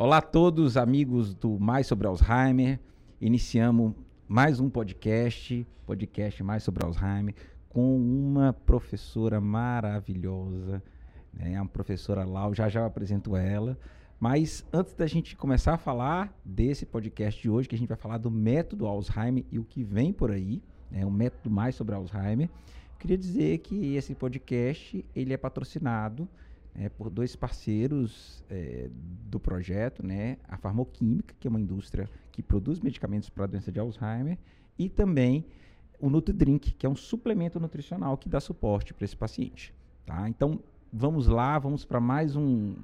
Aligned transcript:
Olá 0.00 0.18
a 0.18 0.22
todos, 0.22 0.76
amigos 0.76 1.34
do 1.34 1.58
Mais 1.58 1.88
sobre 1.88 2.06
Alzheimer. 2.06 2.78
Iniciamos 3.20 3.94
mais 4.28 4.60
um 4.60 4.70
podcast, 4.70 5.66
podcast 5.84 6.40
Mais 6.44 6.62
sobre 6.62 6.84
Alzheimer, 6.84 7.34
com 7.68 7.96
uma 7.96 8.52
professora 8.52 9.40
maravilhosa, 9.40 10.80
né? 11.34 11.58
A 11.58 11.64
professora 11.64 12.24
Lau, 12.24 12.54
já 12.54 12.68
já 12.68 12.86
apresento 12.86 13.34
ela. 13.34 13.76
Mas 14.20 14.64
antes 14.72 14.94
da 14.94 15.04
gente 15.04 15.34
começar 15.34 15.74
a 15.74 15.78
falar 15.78 16.32
desse 16.44 16.86
podcast 16.86 17.42
de 17.42 17.50
hoje, 17.50 17.68
que 17.68 17.74
a 17.74 17.78
gente 17.78 17.88
vai 17.88 17.98
falar 17.98 18.18
do 18.18 18.30
método 18.30 18.86
Alzheimer 18.86 19.44
e 19.50 19.58
o 19.58 19.64
que 19.64 19.82
vem 19.82 20.12
por 20.12 20.30
aí, 20.30 20.62
né? 20.92 21.04
o 21.04 21.10
método 21.10 21.50
mais 21.50 21.74
sobre 21.74 21.96
Alzheimer, 21.96 22.48
queria 23.00 23.18
dizer 23.18 23.58
que 23.58 23.96
esse 23.96 24.14
podcast 24.14 25.04
ele 25.12 25.32
é 25.32 25.36
patrocinado 25.36 26.28
é, 26.74 26.88
por 26.88 27.10
dois 27.10 27.34
parceiros 27.34 28.42
é, 28.48 28.88
do 29.28 29.40
projeto, 29.40 30.06
né? 30.06 30.38
A 30.48 30.56
Farmoquímica, 30.56 31.34
que 31.38 31.46
é 31.46 31.50
uma 31.50 31.60
indústria 31.60 32.08
que 32.30 32.42
produz 32.42 32.80
medicamentos 32.80 33.28
para 33.28 33.44
a 33.44 33.46
doença 33.46 33.72
de 33.72 33.80
Alzheimer, 33.80 34.38
e 34.78 34.88
também 34.88 35.44
o 36.00 36.08
NutriDrink, 36.08 36.72
que 36.74 36.86
é 36.86 36.88
um 36.88 36.96
suplemento 36.96 37.58
nutricional 37.58 38.16
que 38.16 38.28
dá 38.28 38.38
suporte 38.38 38.94
para 38.94 39.04
esse 39.04 39.16
paciente. 39.16 39.74
Tá? 40.06 40.28
Então, 40.28 40.60
vamos 40.92 41.26
lá, 41.26 41.58
vamos 41.58 41.84
para 41.84 42.00
mais 42.00 42.36
um, 42.36 42.74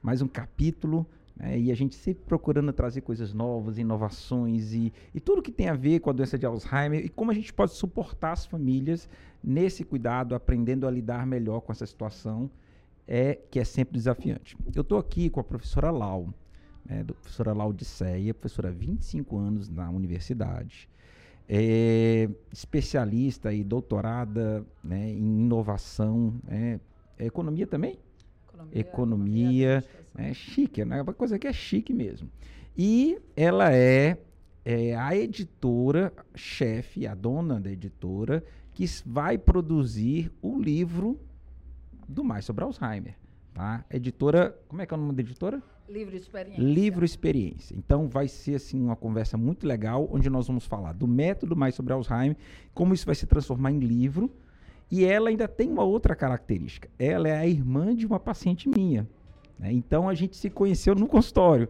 mais 0.00 0.22
um 0.22 0.28
capítulo 0.28 1.04
né? 1.36 1.58
e 1.58 1.72
a 1.72 1.74
gente 1.74 1.94
sempre 1.94 2.24
procurando 2.24 2.72
trazer 2.72 3.00
coisas 3.00 3.34
novas, 3.34 3.78
inovações 3.78 4.72
e, 4.72 4.92
e 5.14 5.20
tudo 5.20 5.42
que 5.42 5.50
tem 5.50 5.68
a 5.68 5.74
ver 5.74 6.00
com 6.00 6.10
a 6.10 6.12
doença 6.12 6.38
de 6.38 6.46
Alzheimer 6.46 7.04
e 7.04 7.08
como 7.08 7.30
a 7.30 7.34
gente 7.34 7.52
pode 7.52 7.72
suportar 7.72 8.32
as 8.32 8.46
famílias 8.46 9.08
nesse 9.42 9.84
cuidado, 9.84 10.34
aprendendo 10.34 10.86
a 10.86 10.90
lidar 10.90 11.26
melhor 11.26 11.60
com 11.60 11.72
essa 11.72 11.86
situação 11.86 12.50
é 13.10 13.34
que 13.50 13.58
é 13.58 13.64
sempre 13.64 13.94
desafiante. 13.94 14.56
Eu 14.72 14.82
estou 14.82 14.96
aqui 14.96 15.28
com 15.28 15.40
a 15.40 15.44
professora 15.44 15.90
Lau, 15.90 16.32
né, 16.84 17.00
a 17.00 17.12
professora 17.12 17.52
Laudiceia, 17.52 18.32
professora 18.32 18.68
há 18.68 18.72
25 18.72 19.36
anos 19.36 19.68
na 19.68 19.90
universidade, 19.90 20.88
é 21.48 22.30
especialista 22.52 23.52
e 23.52 23.64
doutorada 23.64 24.64
né, 24.84 25.10
em 25.10 25.40
inovação, 25.40 26.32
né, 26.44 26.78
é 27.18 27.26
economia 27.26 27.66
também? 27.66 27.98
Economia, 28.72 28.80
economia, 28.80 29.84
é 30.16 30.32
chique, 30.32 30.84
né, 30.84 31.02
uma 31.02 31.12
coisa 31.12 31.36
que 31.36 31.48
é 31.48 31.52
chique 31.52 31.92
mesmo. 31.92 32.30
E 32.78 33.18
ela 33.36 33.74
é, 33.74 34.18
é 34.64 34.94
a 34.94 35.16
editora 35.16 36.12
chefe, 36.36 37.08
a 37.08 37.14
dona 37.16 37.58
da 37.58 37.72
editora, 37.72 38.44
que 38.72 38.86
vai 39.04 39.36
produzir 39.36 40.30
o 40.40 40.56
livro 40.56 41.18
do 42.10 42.24
Mais 42.24 42.44
sobre 42.44 42.64
Alzheimer. 42.64 43.14
Tá? 43.54 43.84
Editora, 43.90 44.56
como 44.68 44.82
é 44.82 44.86
que 44.86 44.94
é 44.94 44.96
o 44.96 45.00
nome 45.00 45.14
da 45.14 45.22
editora? 45.22 45.62
Livro 45.88 46.16
Experiência. 46.16 46.62
Livro 46.62 47.04
Experiência. 47.04 47.76
Então 47.76 48.08
vai 48.08 48.28
ser 48.28 48.54
assim 48.54 48.80
uma 48.80 48.96
conversa 48.96 49.36
muito 49.36 49.66
legal, 49.66 50.08
onde 50.12 50.30
nós 50.30 50.46
vamos 50.46 50.64
falar 50.64 50.92
do 50.92 51.06
método 51.06 51.56
Mais 51.56 51.74
sobre 51.74 51.92
Alzheimer, 51.92 52.36
como 52.72 52.94
isso 52.94 53.06
vai 53.06 53.14
se 53.14 53.26
transformar 53.26 53.72
em 53.72 53.80
livro. 53.80 54.30
E 54.90 55.04
ela 55.04 55.28
ainda 55.28 55.46
tem 55.46 55.70
uma 55.70 55.84
outra 55.84 56.16
característica. 56.16 56.88
Ela 56.98 57.28
é 57.28 57.36
a 57.36 57.46
irmã 57.46 57.94
de 57.94 58.06
uma 58.06 58.18
paciente 58.18 58.68
minha. 58.68 59.08
Né? 59.58 59.72
Então 59.72 60.08
a 60.08 60.14
gente 60.14 60.36
se 60.36 60.50
conheceu 60.50 60.94
no 60.94 61.06
consultório. 61.06 61.68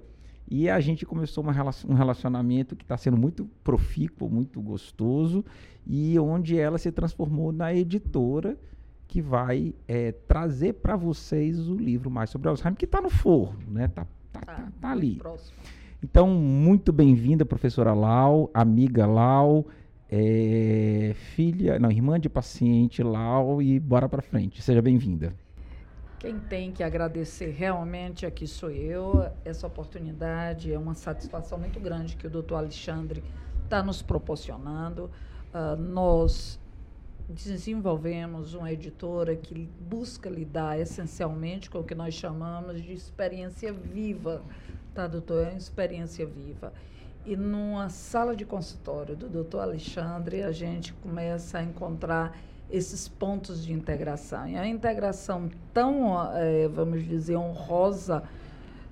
E 0.50 0.68
a 0.68 0.80
gente 0.80 1.06
começou 1.06 1.44
um 1.44 1.94
relacionamento 1.94 2.74
que 2.74 2.82
está 2.82 2.96
sendo 2.96 3.16
muito 3.16 3.48
profícuo, 3.62 4.28
muito 4.28 4.60
gostoso, 4.60 5.44
e 5.86 6.18
onde 6.18 6.58
ela 6.58 6.76
se 6.76 6.90
transformou 6.90 7.52
na 7.52 7.72
editora 7.72 8.58
que 9.10 9.20
vai 9.20 9.74
é, 9.88 10.12
trazer 10.12 10.74
para 10.74 10.94
vocês 10.94 11.68
o 11.68 11.74
livro 11.74 12.08
mais 12.08 12.30
sobre 12.30 12.48
Alzheimer, 12.48 12.78
que 12.78 12.84
está 12.84 13.00
no 13.00 13.10
forno, 13.10 13.58
né? 13.68 13.88
Tá, 13.88 14.06
tá, 14.32 14.40
tá, 14.40 14.54
tá, 14.54 14.68
tá 14.80 14.90
ali. 14.92 15.16
Próximo. 15.16 15.58
Então, 16.00 16.28
muito 16.28 16.92
bem-vinda, 16.92 17.44
professora 17.44 17.92
Lau, 17.92 18.48
amiga 18.54 19.08
Lau, 19.08 19.66
é, 20.08 21.12
filha, 21.34 21.76
não, 21.80 21.90
irmã 21.90 22.20
de 22.20 22.28
paciente 22.28 23.02
Lau, 23.02 23.60
e 23.60 23.80
bora 23.80 24.08
para 24.08 24.22
frente. 24.22 24.62
Seja 24.62 24.80
bem-vinda. 24.80 25.34
Quem 26.20 26.38
tem 26.38 26.70
que 26.70 26.84
agradecer 26.84 27.50
realmente 27.50 28.24
aqui 28.24 28.46
sou 28.46 28.70
eu. 28.70 29.28
Essa 29.44 29.66
oportunidade 29.66 30.72
é 30.72 30.78
uma 30.78 30.94
satisfação 30.94 31.58
muito 31.58 31.80
grande 31.80 32.14
que 32.14 32.28
o 32.28 32.30
doutor 32.30 32.58
Alexandre 32.58 33.24
está 33.64 33.82
nos 33.82 34.02
proporcionando. 34.02 35.10
Uh, 35.52 35.74
nós 35.76 36.60
desenvolvemos 37.30 38.54
uma 38.54 38.72
editora 38.72 39.36
que 39.36 39.68
busca 39.80 40.28
lidar 40.28 40.78
essencialmente 40.78 41.70
com 41.70 41.78
o 41.78 41.84
que 41.84 41.94
nós 41.94 42.14
chamamos 42.14 42.82
de 42.82 42.92
experiência 42.92 43.72
viva, 43.72 44.42
tá, 44.94 45.06
doutor? 45.06 45.46
É 45.46 45.50
uma 45.50 45.58
experiência 45.58 46.26
viva. 46.26 46.72
E 47.24 47.36
numa 47.36 47.88
sala 47.88 48.34
de 48.34 48.44
consultório 48.44 49.14
do 49.14 49.28
doutor 49.28 49.60
Alexandre, 49.60 50.42
a 50.42 50.50
gente 50.50 50.92
começa 50.94 51.58
a 51.58 51.62
encontrar 51.62 52.36
esses 52.68 53.08
pontos 53.08 53.64
de 53.64 53.72
integração. 53.72 54.48
E 54.48 54.56
a 54.56 54.66
integração 54.66 55.48
tão, 55.72 56.16
é, 56.34 56.66
vamos 56.68 57.06
dizer, 57.06 57.36
honrosa 57.36 58.22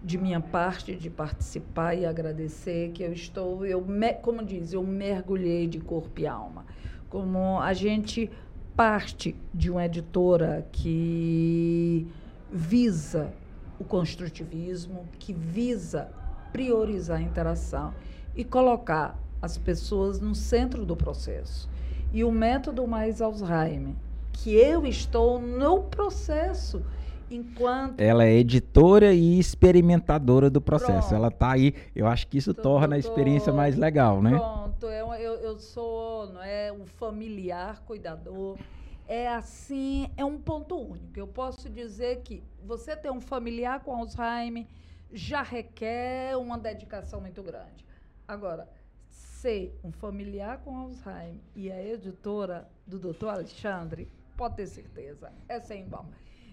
de 0.03 0.17
minha 0.17 0.41
parte 0.41 0.95
de 0.95 1.11
participar 1.11 1.95
e 1.95 2.07
agradecer 2.07 2.91
que 2.93 3.03
eu 3.03 3.13
estou, 3.13 3.67
eu 3.67 3.85
como 4.23 4.45
diz, 4.45 4.73
eu 4.73 4.83
mergulhei 4.85 5.67
de 5.67 5.81
corpo 5.81 6.21
e 6.21 6.27
alma 6.27 6.65
como 7.09 7.61
a 7.61 7.73
gente 7.73 8.31
parte 8.77 9.35
de 9.53 9.71
uma 9.71 9.85
editora 9.85 10.67
que 10.71 12.07
visa 12.51 13.33
o 13.79 13.85
construtivismo, 13.85 15.09
que 15.19 15.33
visa 15.33 16.11
priorizar 16.53 17.19
a 17.19 17.23
interação 17.23 17.95
e 18.35 18.45
colocar 18.45 19.19
as 19.41 19.57
pessoas 19.57 20.21
no 20.21 20.35
centro 20.35 20.85
do 20.85 20.97
processo. 20.97 21.69
E 22.13 22.25
o 22.25 22.33
método 22.33 22.87
mais 22.87 23.21
Alzheimer, 23.21 23.95
que 24.33 24.55
eu 24.55 24.87
estou 24.87 25.41
no 25.41 25.83
processo 25.83 26.83
enquanto 27.31 28.01
ela 28.01 28.25
é 28.25 28.33
editora 28.33 29.13
e 29.13 29.39
experimentadora 29.39 30.49
do 30.49 30.61
processo. 30.61 31.09
Pronto. 31.09 31.15
Ela 31.15 31.29
está 31.29 31.53
aí, 31.53 31.75
eu 31.95 32.07
acho 32.07 32.27
que 32.27 32.39
isso 32.39 32.55
tô, 32.55 32.63
torna 32.63 32.89
tô, 32.89 32.95
a 32.95 32.99
experiência 32.99 33.53
mais 33.53 33.77
legal, 33.77 34.23
né? 34.23 34.31
Pronto, 34.31 34.87
eu, 34.87 35.13
eu, 35.15 35.35
eu 35.35 35.59
sou, 35.59 36.33
não 36.33 36.43
é, 36.43 36.73
um 36.73 36.87
familiar 36.87 37.83
cuidador. 37.85 38.59
É 39.07 39.29
assim, 39.29 40.11
é 40.17 40.25
um 40.25 40.39
ponto 40.39 40.77
único. 40.77 41.19
Eu 41.19 41.27
posso 41.27 41.69
dizer 41.71 42.21
que 42.23 42.43
você 42.63 42.95
ter 42.95 43.11
um 43.11 43.21
familiar 43.21 43.81
com 43.81 43.95
Alzheimer 43.95 44.67
já 45.11 45.43
requer 45.43 46.37
uma 46.37 46.59
dedicação 46.59 47.21
muito 47.21 47.43
grande. 47.43 47.87
Agora, 48.27 48.69
ser 49.09 49.79
um 49.83 49.91
familiar 49.91 50.59
com 50.59 50.77
Alzheimer 50.77 51.41
e 51.55 51.71
a 51.71 51.83
editora 51.83 52.69
do 52.87 52.99
Dr. 52.99 53.29
Alexandre, 53.29 54.11
pode 54.37 54.57
ter 54.57 54.67
certeza, 54.67 55.33
é 55.49 55.59
sem 55.61 55.83
igual. 55.83 56.07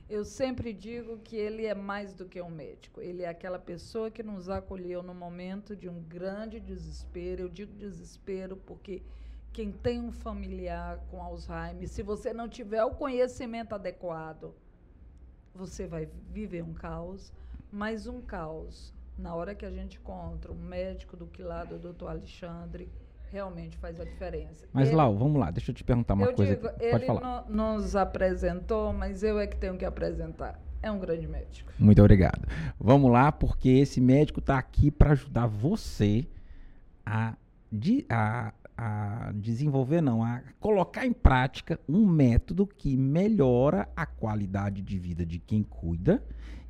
Eu 0.07 0.23
sempre 0.23 0.71
digo 0.71 1.17
que 1.17 1.35
ele 1.35 1.65
é 1.65 1.73
mais 1.73 2.13
do 2.13 2.25
que 2.25 2.39
um 2.39 2.49
médico. 2.49 3.01
Ele 3.01 3.23
é 3.23 3.27
aquela 3.27 3.57
pessoa 3.57 4.11
que 4.11 4.21
nos 4.21 4.49
acolheu 4.49 5.01
no 5.01 5.15
momento 5.15 5.75
de 5.75 5.89
um 5.89 5.99
grande 6.03 6.59
desespero. 6.59 7.43
Eu 7.43 7.49
digo 7.49 7.73
desespero 7.73 8.55
porque 8.55 9.01
quem 9.51 9.71
tem 9.71 9.99
um 9.99 10.11
familiar 10.11 10.99
com 11.09 11.23
Alzheimer, 11.23 11.87
se 11.87 12.03
você 12.03 12.31
não 12.31 12.47
tiver 12.47 12.83
o 12.83 12.91
conhecimento 12.91 13.73
adequado, 13.73 14.53
você 15.55 15.87
vai 15.87 16.07
viver 16.29 16.61
um 16.61 16.73
caos, 16.73 17.33
mas 17.71 18.05
um 18.05 18.21
caos. 18.21 18.93
Na 19.17 19.33
hora 19.33 19.55
que 19.55 19.65
a 19.65 19.71
gente 19.71 19.97
encontra 19.97 20.51
um 20.51 20.55
médico 20.55 21.17
do 21.17 21.25
que 21.25 21.41
lado, 21.41 21.75
o 21.75 21.79
doutor 21.79 22.09
Alexandre, 22.09 22.91
realmente 23.31 23.77
faz 23.77 23.99
a 23.99 24.03
diferença. 24.03 24.65
Mas, 24.71 24.87
ele, 24.87 24.97
Lau, 24.97 25.17
vamos 25.17 25.39
lá, 25.39 25.51
deixa 25.51 25.71
eu 25.71 25.75
te 25.75 25.83
perguntar 25.83 26.13
uma 26.13 26.31
coisa. 26.33 26.55
Digo, 26.55 26.69
Pode 26.69 26.83
ele 26.83 27.05
falar. 27.05 27.45
No, 27.47 27.55
nos 27.55 27.95
apresentou, 27.95 28.93
mas 28.93 29.23
eu 29.23 29.39
é 29.39 29.47
que 29.47 29.57
tenho 29.57 29.77
que 29.77 29.85
apresentar. 29.85 30.59
É 30.81 30.91
um 30.91 30.99
grande 30.99 31.27
médico. 31.27 31.71
Muito 31.79 31.99
obrigado. 31.99 32.47
Vamos 32.79 33.11
lá, 33.11 33.31
porque 33.31 33.69
esse 33.69 33.99
médico 33.99 34.39
está 34.39 34.57
aqui 34.57 34.91
para 34.91 35.13
ajudar 35.13 35.47
você 35.47 36.27
a, 37.05 37.35
a, 38.09 38.53
a 38.77 39.31
desenvolver, 39.33 40.01
não, 40.01 40.23
a 40.23 40.41
colocar 40.59 41.05
em 41.05 41.13
prática 41.13 41.79
um 41.89 42.05
método 42.05 42.67
que 42.67 42.95
melhora 42.95 43.89
a 43.95 44.05
qualidade 44.05 44.81
de 44.81 44.99
vida 44.99 45.25
de 45.25 45.39
quem 45.39 45.63
cuida. 45.63 46.23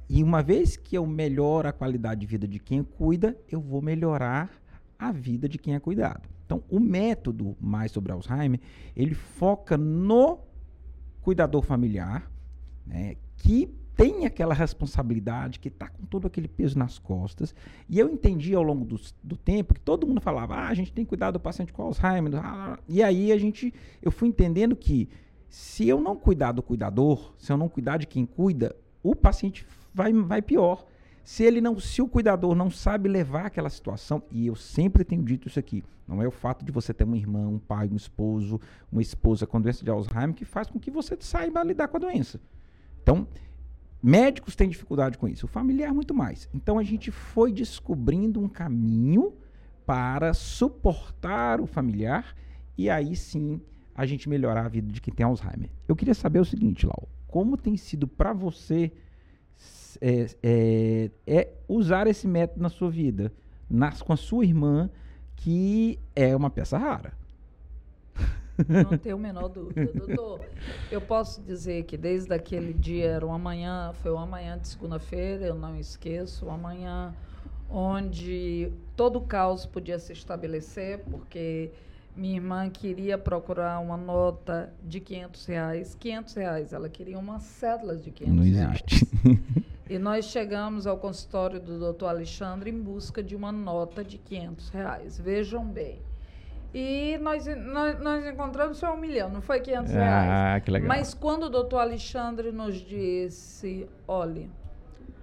E 0.07 0.23
uma 0.23 0.41
vez 0.43 0.77
que 0.77 0.95
eu 0.95 1.05
melhoro 1.05 1.67
a 1.67 1.73
qualidade 1.73 2.21
de 2.21 2.27
vida 2.27 2.47
de 2.47 2.59
quem 2.59 2.83
cuida, 2.83 3.37
eu 3.49 3.59
vou 3.59 3.81
melhorar 3.81 4.49
a 4.97 5.11
vida 5.11 5.49
de 5.49 5.57
quem 5.57 5.75
é 5.75 5.79
cuidado. 5.79 6.34
Então, 6.45 6.63
o 6.69 6.79
método 6.79 7.55
mais 7.59 7.91
sobre 7.91 8.11
Alzheimer, 8.11 8.59
ele 8.95 9.15
foca 9.15 9.77
no 9.77 10.39
cuidador 11.21 11.63
familiar, 11.63 12.31
né, 12.85 13.15
que 13.37 13.73
tem 13.95 14.25
aquela 14.25 14.53
responsabilidade, 14.53 15.59
que 15.59 15.69
está 15.69 15.87
com 15.87 16.05
todo 16.05 16.27
aquele 16.27 16.47
peso 16.47 16.77
nas 16.77 16.99
costas. 16.99 17.55
E 17.89 17.97
eu 17.97 18.09
entendi 18.09 18.53
ao 18.53 18.61
longo 18.61 18.83
do, 18.83 18.99
do 19.23 19.37
tempo 19.37 19.73
que 19.73 19.79
todo 19.79 20.05
mundo 20.05 20.19
falava, 20.19 20.55
ah, 20.55 20.67
a 20.67 20.73
gente 20.73 20.91
tem 20.91 21.05
que 21.05 21.09
cuidar 21.09 21.31
do 21.31 21.39
paciente 21.39 21.71
com 21.71 21.81
Alzheimer. 21.81 22.33
E 22.87 23.01
aí 23.01 23.31
a 23.31 23.37
gente, 23.37 23.73
eu 24.01 24.11
fui 24.11 24.27
entendendo 24.27 24.75
que 24.75 25.09
se 25.49 25.87
eu 25.87 26.01
não 26.01 26.15
cuidar 26.15 26.51
do 26.51 26.61
cuidador, 26.61 27.33
se 27.37 27.51
eu 27.51 27.57
não 27.57 27.69
cuidar 27.69 27.97
de 27.97 28.05
quem 28.05 28.25
cuida, 28.25 28.75
o 29.01 29.15
paciente 29.15 29.65
vai, 29.93 30.11
vai 30.11 30.41
pior. 30.41 30.85
Se 31.25 31.43
ele 31.43 31.59
não, 31.59 31.79
se 31.79 32.03
o 32.03 32.07
cuidador 32.07 32.53
não 32.53 32.69
sabe 32.69 33.09
levar 33.09 33.47
aquela 33.47 33.69
situação, 33.69 34.21
e 34.29 34.45
eu 34.45 34.55
sempre 34.55 35.03
tenho 35.03 35.23
dito 35.23 35.47
isso 35.47 35.57
aqui, 35.57 35.83
não 36.07 36.21
é 36.21 36.27
o 36.27 36.31
fato 36.31 36.63
de 36.63 36.71
você 36.71 36.93
ter 36.93 37.03
uma 37.03 37.17
irmã, 37.17 37.47
um 37.47 37.57
pai, 37.57 37.89
um 37.91 37.95
esposo, 37.95 38.61
uma 38.91 39.01
esposa 39.01 39.47
com 39.47 39.59
doença 39.59 39.83
de 39.83 39.89
Alzheimer 39.89 40.35
que 40.35 40.45
faz 40.45 40.67
com 40.67 40.79
que 40.79 40.91
você 40.91 41.17
saiba 41.19 41.63
lidar 41.63 41.87
com 41.87 41.97
a 41.97 41.99
doença. 41.99 42.39
Então, 43.01 43.27
médicos 44.03 44.55
têm 44.55 44.69
dificuldade 44.69 45.17
com 45.17 45.27
isso, 45.27 45.47
o 45.47 45.49
familiar 45.49 45.91
muito 45.95 46.13
mais. 46.13 46.47
Então 46.53 46.77
a 46.77 46.83
gente 46.83 47.09
foi 47.09 47.51
descobrindo 47.51 48.39
um 48.39 48.47
caminho 48.47 49.33
para 49.83 50.31
suportar 50.31 51.59
o 51.59 51.65
familiar 51.65 52.35
e 52.77 52.87
aí 52.87 53.15
sim 53.15 53.59
a 53.95 54.05
gente 54.05 54.29
melhorar 54.29 54.67
a 54.67 54.69
vida 54.69 54.91
de 54.91 55.01
quem 55.01 55.11
tem 55.11 55.25
Alzheimer. 55.25 55.71
Eu 55.87 55.95
queria 55.95 56.13
saber 56.13 56.39
o 56.39 56.45
seguinte, 56.45 56.85
Lau, 56.85 57.09
como 57.27 57.57
tem 57.57 57.75
sido 57.77 58.07
para 58.07 58.31
você 58.31 58.91
é, 60.01 60.27
é, 60.43 61.11
é, 61.25 61.49
usar 61.67 62.07
esse 62.07 62.27
método 62.27 62.61
na 62.61 62.69
sua 62.69 62.89
vida, 62.89 63.31
nas, 63.69 64.01
com 64.01 64.13
a 64.13 64.17
sua 64.17 64.45
irmã, 64.45 64.89
que 65.35 65.99
é 66.15 66.35
uma 66.35 66.49
peça 66.49 66.77
rara. 66.77 67.13
Não 68.67 68.97
tenho 68.97 69.17
a 69.17 69.19
menor 69.19 69.49
dúvida. 69.49 69.85
Doutor, 69.93 70.41
eu 70.89 71.01
posso 71.01 71.41
dizer 71.41 71.83
que 71.83 71.97
desde 71.97 72.33
aquele 72.33 72.73
dia, 72.73 73.05
era 73.05 73.25
uma 73.25 73.37
manhã, 73.37 73.91
foi 73.95 74.11
uma 74.11 74.25
manhã 74.25 74.57
de 74.57 74.67
segunda-feira, 74.67 75.45
eu 75.45 75.55
não 75.55 75.77
esqueço, 75.77 76.45
uma 76.45 76.57
manhã 76.57 77.13
onde 77.69 78.71
todo 78.95 79.17
o 79.17 79.21
caos 79.21 79.65
podia 79.65 79.99
se 79.99 80.13
estabelecer, 80.13 80.99
porque 80.99 81.71
minha 82.15 82.35
irmã 82.35 82.69
queria 82.69 83.17
procurar 83.17 83.79
uma 83.79 83.97
nota 83.97 84.73
de 84.83 84.99
500 84.99 85.45
reais. 85.45 85.95
500 85.99 86.33
reais, 86.33 86.73
ela 86.73 86.87
queria 86.87 87.19
uma 87.19 87.39
cédula 87.39 87.95
de 87.95 88.11
500 88.11 88.35
Não 88.35 88.43
existe. 88.45 89.07
e 89.89 89.99
nós 89.99 90.25
chegamos 90.25 90.87
ao 90.87 90.97
consultório 90.97 91.59
do 91.59 91.77
doutor 91.77 92.07
Alexandre 92.07 92.69
em 92.69 92.81
busca 92.81 93.21
de 93.21 93.35
uma 93.35 93.51
nota 93.51 94.03
de 94.03 94.17
500 94.17 94.69
reais. 94.69 95.19
Vejam 95.19 95.65
bem. 95.65 96.01
E 96.73 97.17
nós, 97.19 97.45
nós, 97.45 97.99
nós 98.01 98.25
encontramos 98.25 98.79
foi 98.79 98.89
um 98.89 98.97
milhão, 98.97 99.29
não 99.29 99.41
foi 99.41 99.61
500 99.61 99.91
ah, 99.91 99.95
reais. 99.95 100.29
Ah, 100.29 100.59
que 100.59 100.71
legal. 100.71 100.87
Mas 100.89 101.13
quando 101.13 101.43
o 101.43 101.49
doutor 101.49 101.79
Alexandre 101.79 102.51
nos 102.51 102.75
disse, 102.75 103.87
olhe, 104.07 104.49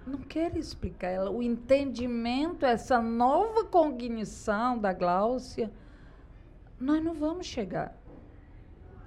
não 0.05 0.17
quero 0.19 0.57
explicar, 0.57 1.09
ela, 1.09 1.29
o 1.29 1.41
entendimento, 1.43 2.65
essa 2.65 2.99
nova 3.01 3.65
cognição 3.65 4.77
da 4.77 4.93
Gláucia 4.93 5.71
nós 6.83 7.03
não 7.03 7.13
vamos 7.13 7.47
chegar. 7.47 7.95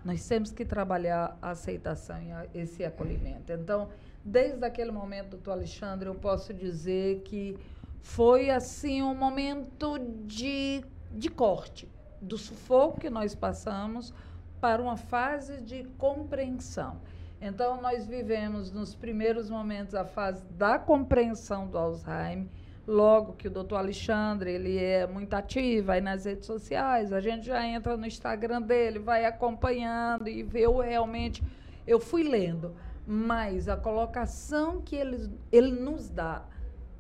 Nós 0.05 0.27
temos 0.27 0.51
que 0.51 0.65
trabalhar 0.65 1.37
a 1.43 1.51
aceitação 1.51 2.17
e 2.55 2.59
esse 2.59 2.85
acolhimento. 2.85 3.53
Então, 3.53 3.89
desde 4.25 4.65
aquele 4.65 4.91
momento, 4.91 5.31
doutor 5.31 5.53
Alexandre, 5.53 6.09
eu 6.09 6.15
posso 6.15 6.55
dizer 6.55 7.23
que 7.23 7.59
foi 8.01 8.51
assim 8.51 9.03
um 9.03 9.15
momento 9.15 9.99
de, 10.25 10.85
de 11.13 11.29
corte, 11.29 11.89
do 12.23 12.39
sufoco 12.39 13.01
que 13.01 13.11
nós 13.11 13.35
passamos 13.35 14.15
para 14.61 14.81
uma 14.81 14.97
fase 14.97 15.61
de 15.61 15.85
compreensão. 15.99 17.01
Então, 17.41 17.83
nós 17.83 18.07
vivemos 18.07 18.71
nos 18.71 18.95
primeiros 18.95 19.51
momentos 19.51 19.95
a 19.95 20.05
fase 20.05 20.45
da 20.53 20.79
compreensão 20.79 21.67
do 21.67 21.77
Alzheimer 21.77 22.47
logo 22.87 23.33
que 23.33 23.49
o 23.49 23.51
doutor 23.51 23.77
Alexandre 23.77 24.53
ele 24.53 24.79
é 24.79 25.07
muito 25.07 25.35
ativo 25.35 25.91
aí 25.91 26.01
nas 26.01 26.25
redes 26.25 26.47
sociais, 26.47 27.13
a 27.13 27.21
gente 27.21 27.47
já 27.47 27.67
entra 27.67 27.97
no 27.97 28.07
Instagram 28.07 28.63
dele, 28.63 28.99
vai 28.99 29.25
acompanhando 29.25 30.29
e 30.29 30.43
vê 30.43 30.67
o 30.67 30.81
realmente. 30.81 31.43
Eu 31.87 31.99
fui 31.99 32.23
lendo, 32.23 32.75
mas 33.07 33.69
a 33.69 33.77
colocação 33.77 34.81
que 34.81 34.95
ele, 34.95 35.31
ele 35.51 35.73
nos 35.73 36.09
dá 36.09 36.45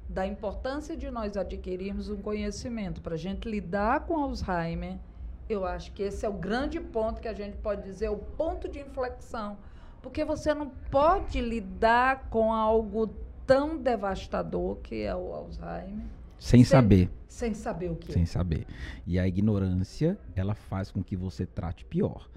da 0.09 0.27
importância 0.27 0.97
de 0.97 1.11
nós 1.11 1.37
adquirirmos 1.37 2.09
um 2.09 2.21
conhecimento 2.21 3.01
para 3.01 3.15
a 3.15 3.19
gente 3.19 3.49
lidar 3.49 4.07
com 4.07 4.17
Alzheimer, 4.17 4.99
eu 5.49 5.65
acho 5.65 5.93
que 5.93 6.03
esse 6.03 6.25
é 6.25 6.29
o 6.29 6.33
grande 6.33 6.81
ponto 6.81 7.21
que 7.21 7.29
a 7.29 7.33
gente 7.33 7.57
pode 7.59 7.83
dizer, 7.83 8.09
o 8.09 8.17
ponto 8.17 8.69
de 8.69 8.81
inflexão. 8.81 9.57
Porque 10.03 10.25
você 10.25 10.55
não 10.55 10.69
pode 10.91 11.41
lidar 11.41 12.29
com 12.31 12.53
algo 12.53 13.09
tão 13.47 13.79
devastador 13.79 14.77
que 14.77 15.03
é 15.03 15.15
o 15.15 15.33
Alzheimer. 15.33 16.07
Sem, 16.39 16.63
sem 16.63 16.65
saber. 16.65 17.11
Sem 17.29 17.55
saber 17.55 17.91
o 17.91 17.97
que. 17.97 18.13
Sem 18.13 18.27
saber. 18.27 18.67
E 19.07 19.19
a 19.19 19.27
ignorância, 19.27 20.19
ela 20.35 20.55
faz 20.55 20.91
com 20.91 21.03
que 21.03 21.17
você 21.17 21.47
trate 21.47 21.85
pior. 21.85 22.29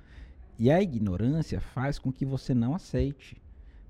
E 0.57 0.69
a 0.69 0.81
ignorância 0.81 1.59
faz 1.59 1.97
com 1.97 2.11
que 2.11 2.25
você 2.25 2.53
não 2.53 2.75
aceite. 2.75 3.41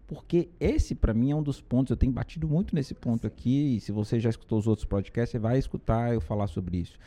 Porque 0.07 0.49
esse, 0.59 0.95
para 0.95 1.13
mim, 1.13 1.31
é 1.31 1.35
um 1.35 1.43
dos 1.43 1.61
pontos. 1.61 1.91
Eu 1.91 1.97
tenho 1.97 2.11
batido 2.11 2.47
muito 2.47 2.73
nesse 2.73 2.95
ponto 2.95 3.27
aqui. 3.27 3.75
E 3.75 3.79
se 3.79 3.91
você 3.91 4.19
já 4.19 4.29
escutou 4.29 4.57
os 4.57 4.67
outros 4.67 4.85
podcasts, 4.85 5.31
você 5.31 5.39
vai 5.39 5.57
escutar 5.59 6.13
eu 6.13 6.21
falar 6.21 6.47
sobre 6.47 6.77
isso. 6.77 6.97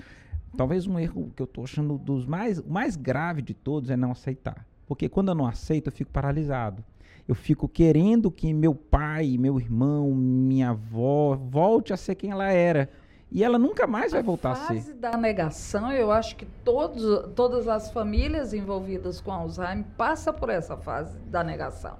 Talvez 0.56 0.86
um 0.86 0.98
erro 0.98 1.32
que 1.34 1.42
eu 1.42 1.46
estou 1.46 1.64
achando 1.64 1.96
dos 1.96 2.26
mais, 2.26 2.58
o 2.58 2.70
mais 2.70 2.94
grave 2.94 3.40
de 3.42 3.54
todos 3.54 3.90
é 3.90 3.96
não 3.96 4.12
aceitar. 4.12 4.66
Porque 4.86 5.08
quando 5.08 5.28
eu 5.28 5.34
não 5.34 5.46
aceito, 5.46 5.88
eu 5.88 5.92
fico 5.92 6.10
paralisado 6.12 6.84
eu 7.26 7.34
fico 7.34 7.68
querendo 7.68 8.30
que 8.30 8.52
meu 8.52 8.74
pai, 8.74 9.36
meu 9.38 9.58
irmão, 9.60 10.12
minha 10.14 10.70
avó 10.70 11.36
volte 11.36 11.92
a 11.92 11.96
ser 11.96 12.14
quem 12.14 12.30
ela 12.30 12.50
era. 12.50 12.88
E 13.30 13.42
ela 13.42 13.58
nunca 13.58 13.86
mais 13.86 14.12
vai 14.12 14.22
voltar 14.22 14.52
a 14.52 14.54
ser. 14.56 14.62
A 14.62 14.76
fase 14.76 14.92
da 14.94 15.16
negação, 15.16 15.90
eu 15.90 16.10
acho 16.10 16.36
que 16.36 16.44
todos, 16.62 17.30
todas 17.34 17.66
as 17.66 17.90
famílias 17.90 18.52
envolvidas 18.52 19.20
com 19.20 19.32
Alzheimer 19.32 19.86
passam 19.96 20.34
por 20.34 20.50
essa 20.50 20.76
fase 20.76 21.18
da 21.20 21.42
negação. 21.42 21.96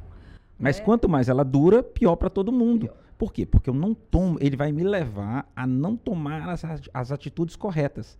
Mas 0.58 0.78
né? 0.78 0.84
quanto 0.84 1.08
mais 1.08 1.28
ela 1.28 1.44
dura, 1.44 1.82
pior 1.82 2.16
para 2.16 2.28
todo 2.28 2.52
mundo. 2.52 2.86
Pior. 2.86 2.96
Por 3.16 3.32
quê? 3.32 3.46
Porque 3.46 3.70
eu 3.70 3.75
não 3.75 3.94
tomo, 3.94 4.36
ele 4.40 4.56
vai 4.56 4.72
me 4.72 4.82
levar 4.82 5.50
a 5.54 5.66
não 5.66 5.96
tomar 5.96 6.48
as, 6.48 6.64
as 6.92 7.12
atitudes 7.12 7.56
corretas. 7.56 8.18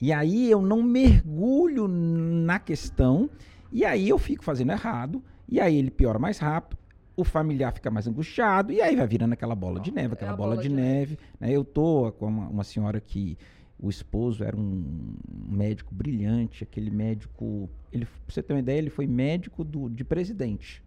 E 0.00 0.12
aí 0.12 0.50
eu 0.50 0.60
não 0.60 0.82
mergulho 0.82 1.88
na 1.88 2.58
questão, 2.58 3.30
e 3.72 3.84
aí 3.84 4.08
eu 4.08 4.18
fico 4.18 4.44
fazendo 4.44 4.72
errado, 4.72 5.22
e 5.48 5.60
aí 5.60 5.76
ele 5.76 5.90
piora 5.90 6.18
mais 6.18 6.38
rápido, 6.38 6.78
o 7.16 7.24
familiar 7.24 7.72
fica 7.72 7.90
mais 7.90 8.06
angustiado, 8.06 8.72
e 8.72 8.80
aí 8.80 8.94
vai 8.94 9.06
virando 9.06 9.32
aquela 9.32 9.54
bola 9.54 9.80
de 9.80 9.90
neve, 9.92 10.14
aquela 10.14 10.32
é 10.32 10.36
bola, 10.36 10.50
bola, 10.50 10.62
de, 10.62 10.68
de 10.68 10.74
neve. 10.74 10.90
neve. 10.90 11.18
Né? 11.40 11.50
Eu 11.50 11.64
tô 11.64 12.12
com 12.12 12.26
uma, 12.26 12.48
uma 12.48 12.64
senhora 12.64 13.00
que 13.00 13.36
o 13.78 13.88
esposo 13.88 14.42
era 14.42 14.56
um 14.56 15.14
médico 15.48 15.94
brilhante, 15.94 16.64
aquele 16.64 16.90
médico. 16.90 17.70
Ele, 17.92 18.04
pra 18.04 18.14
você 18.28 18.42
ter 18.42 18.52
uma 18.52 18.58
ideia, 18.58 18.78
ele 18.78 18.90
foi 18.90 19.06
médico 19.06 19.62
do, 19.62 19.88
de 19.88 20.04
presidente. 20.04 20.82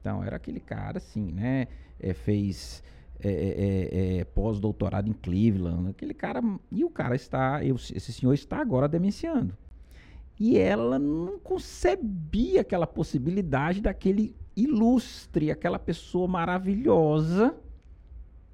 Então, 0.00 0.24
era 0.24 0.36
aquele 0.36 0.60
cara, 0.60 0.98
assim, 0.98 1.30
né? 1.32 1.68
É, 2.00 2.14
fez 2.14 2.82
é, 3.20 3.28
é, 3.28 3.34
é, 3.34 4.18
é 4.18 4.24
pós-doutorado 4.24 5.10
em 5.10 5.12
Cleveland. 5.12 5.90
Aquele 5.90 6.14
cara. 6.14 6.42
E 6.70 6.84
o 6.84 6.90
cara 6.90 7.14
está. 7.14 7.62
Eu, 7.62 7.76
esse 7.76 8.12
senhor 8.12 8.32
está 8.32 8.58
agora 8.58 8.88
demenciando. 8.88 9.56
E 10.38 10.58
ela 10.58 10.98
não 10.98 11.38
concebia 11.38 12.60
aquela 12.60 12.86
possibilidade 12.86 13.80
daquele 13.80 14.34
ilustre, 14.56 15.50
aquela 15.50 15.78
pessoa 15.78 16.28
maravilhosa 16.28 17.54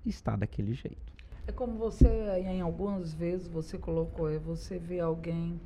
estar 0.05 0.37
daquele 0.37 0.75
jeito. 0.75 1.13
É 1.47 1.53
como 1.53 1.77
você, 1.77 2.07
em 2.39 2.61
algumas 2.61 3.13
vezes, 3.13 3.49
você 3.49 3.77
colocou, 3.77 4.31
é 4.31 4.39
você 4.39 4.79
vê 4.79 5.01
alguém 5.01 5.61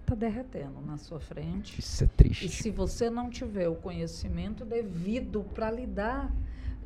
está 0.00 0.14
derretendo 0.14 0.80
na 0.80 0.96
sua 0.96 1.20
frente. 1.20 1.78
Isso 1.78 2.04
é 2.04 2.06
triste. 2.16 2.46
E 2.46 2.48
se 2.48 2.70
você 2.70 3.08
não 3.08 3.30
tiver 3.30 3.68
o 3.68 3.76
conhecimento 3.76 4.64
devido 4.64 5.44
para 5.54 5.70
lidar, 5.70 6.34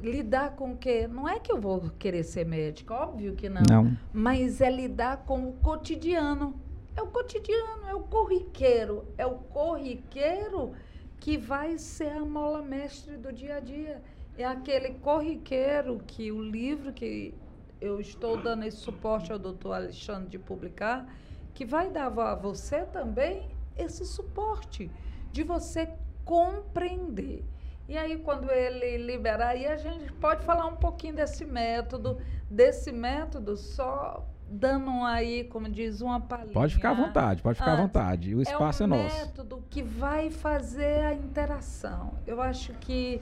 lidar 0.03 0.50
com 0.50 0.73
o 0.73 0.76
quê? 0.76 1.09
Não 1.09 1.26
é 1.29 1.41
que 1.41 1.50
eu 1.50 1.59
vou 1.59 1.91
querer 1.99 2.23
ser 2.23 2.45
médica, 2.45 2.95
óbvio 2.95 3.35
que 3.35 3.49
não. 3.49 3.62
Não. 3.69 3.97
Mas 4.12 4.61
é 4.61 4.71
lidar 4.71 5.25
com 5.25 5.49
o 5.49 5.53
cotidiano. 5.55 6.55
É 6.97 7.03
o 7.03 7.09
cotidiano, 7.09 7.87
é 7.89 7.95
o 7.95 8.01
corriqueiro. 8.01 9.07
É 9.19 9.27
o 9.27 9.37
corriqueiro 9.37 10.73
que 11.19 11.37
vai 11.37 11.79
ser 11.79 12.11
a 12.11 12.25
mola 12.25 12.63
mestre 12.63 13.17
do 13.17 13.33
dia 13.33 13.57
a 13.57 13.61
dia. 13.61 14.03
É 14.37 14.45
aquele 14.45 14.95
corriqueiro 14.95 16.01
que 16.07 16.31
o 16.31 16.43
livro 16.43 16.93
que 16.93 17.35
eu 17.81 18.01
estou 18.01 18.37
dando 18.37 18.65
esse 18.65 18.79
suporte 18.79 19.33
ao 19.33 19.39
doutor 19.39 19.75
Alexandre 19.75 20.29
de 20.29 20.39
publicar, 20.39 21.07
que 21.53 21.65
vai 21.65 21.91
dar 21.91 22.07
a 22.07 22.35
você 22.35 22.85
também 22.85 23.49
esse 23.77 24.05
suporte 24.05 24.91
de 25.33 25.43
você 25.43 25.93
compreender. 26.25 27.45
E 27.89 27.99
aí, 27.99 28.19
quando 28.19 28.51
ele 28.51 28.97
liberar, 28.97 29.49
aí 29.49 29.67
a 29.67 29.77
gente 29.77 30.11
pode 30.15 30.45
falar 30.45 30.67
um 30.67 30.77
pouquinho 30.77 31.15
desse 31.15 31.45
método, 31.45 32.19
desse 32.51 32.91
método 32.91 33.57
só 33.57 34.27
dando 34.55 34.91
aí, 35.05 35.45
como 35.45 35.69
diz, 35.69 36.01
uma 36.01 36.21
palhinha. 36.21 36.53
Pode 36.53 36.75
ficar 36.75 36.91
à 36.91 36.95
vontade, 36.95 37.43
pode 37.43 37.59
ficar 37.59 37.73
à 37.73 37.77
vontade. 37.77 38.35
O 38.35 38.41
espaço 38.41 38.83
é, 38.83 38.87
um 38.87 38.95
é 38.95 38.97
nosso. 38.97 39.17
É 39.17 39.23
um 39.23 39.27
método 39.27 39.65
que 39.69 39.83
vai 39.83 40.31
fazer 40.31 41.05
a 41.05 41.15
interação. 41.15 42.15
Eu 42.27 42.41
acho 42.41 42.73
que 42.75 43.21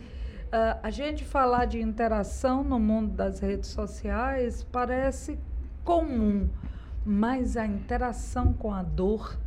uh, 0.49 0.79
a 0.83 0.91
gente 0.91 1.25
falar 1.25 1.65
de 1.65 1.81
interação 1.81 2.63
no 2.63 2.79
mundo 2.79 3.15
das 3.15 3.41
redes 3.41 3.71
sociais 3.71 4.63
parece 4.63 5.39
comum, 5.85 6.49
mas 7.05 7.57
a 7.57 7.67
interação 7.67 8.53
com 8.53 8.73
a 8.73 8.83
dor, 8.83 9.39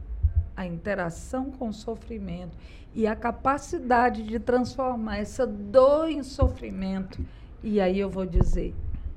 a 0.58 0.66
interação 0.66 1.52
com 1.52 1.70
o 1.70 1.74
sofrimento 1.74 2.58
e 2.94 3.06
a 3.08 3.16
capacidade 3.16 4.24
de 4.24 4.40
transformar 4.40 5.18
essa 5.18 5.46
dor 5.46 6.10
em 6.10 6.24
sofrimento. 6.24 7.24
E 7.62 7.80
aí 7.82 8.00
eu 8.00 8.10
vou 8.10 8.26
dizer, 8.26 8.74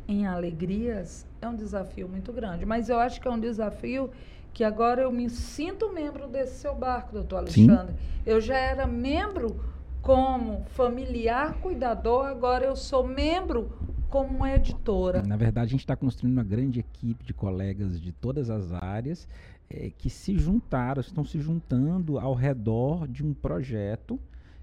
em 0.07 0.27
alegrias 0.27 1.28
é 1.41 1.49
um 1.49 1.55
desafio 1.55 2.09
muito 2.09 2.33
grande. 2.33 2.65
Mas 2.65 2.89
eu 2.89 2.99
acho 2.99 3.21
que 3.21 3.29
é 3.29 3.31
um 3.31 3.41
desafio 3.41 4.11
que 4.53 4.65
agora 4.65 5.03
eu 5.03 5.13
me 5.13 5.29
sinto 5.31 5.93
membro 5.93 6.27
desse 6.27 6.59
seu 6.59 6.75
barco, 6.75 7.13
doutor 7.13 7.37
Alexandre. 7.37 7.95
Sim. 7.95 8.21
Eu 8.27 8.41
já 8.41 8.57
era 8.57 8.87
membro 8.87 9.61
como 10.03 10.65
familiar 10.71 11.55
cuidador, 11.61 12.27
agora 12.27 12.65
eu 12.65 12.75
sou 12.75 13.07
membro 13.07 13.71
como 14.09 14.47
editora. 14.47 15.23
Na 15.23 15.37
verdade, 15.37 15.69
a 15.69 15.71
gente 15.71 15.81
está 15.81 15.95
construindo 15.95 16.33
uma 16.33 16.45
grande 16.45 16.81
equipe 16.81 17.25
de 17.25 17.35
colegas 17.35 18.01
de 18.01 18.13
todas 18.13 18.49
as 18.49 18.73
áreas 18.73 19.29
é, 19.69 19.91
que 19.97 20.09
se 20.09 20.39
juntaram, 20.39 21.01
estão 21.01 21.25
se 21.25 21.39
juntando 21.41 22.19
ao 22.19 22.35
redor 22.35 23.07
de 23.07 23.25
um 23.25 23.35
projeto 23.35 24.19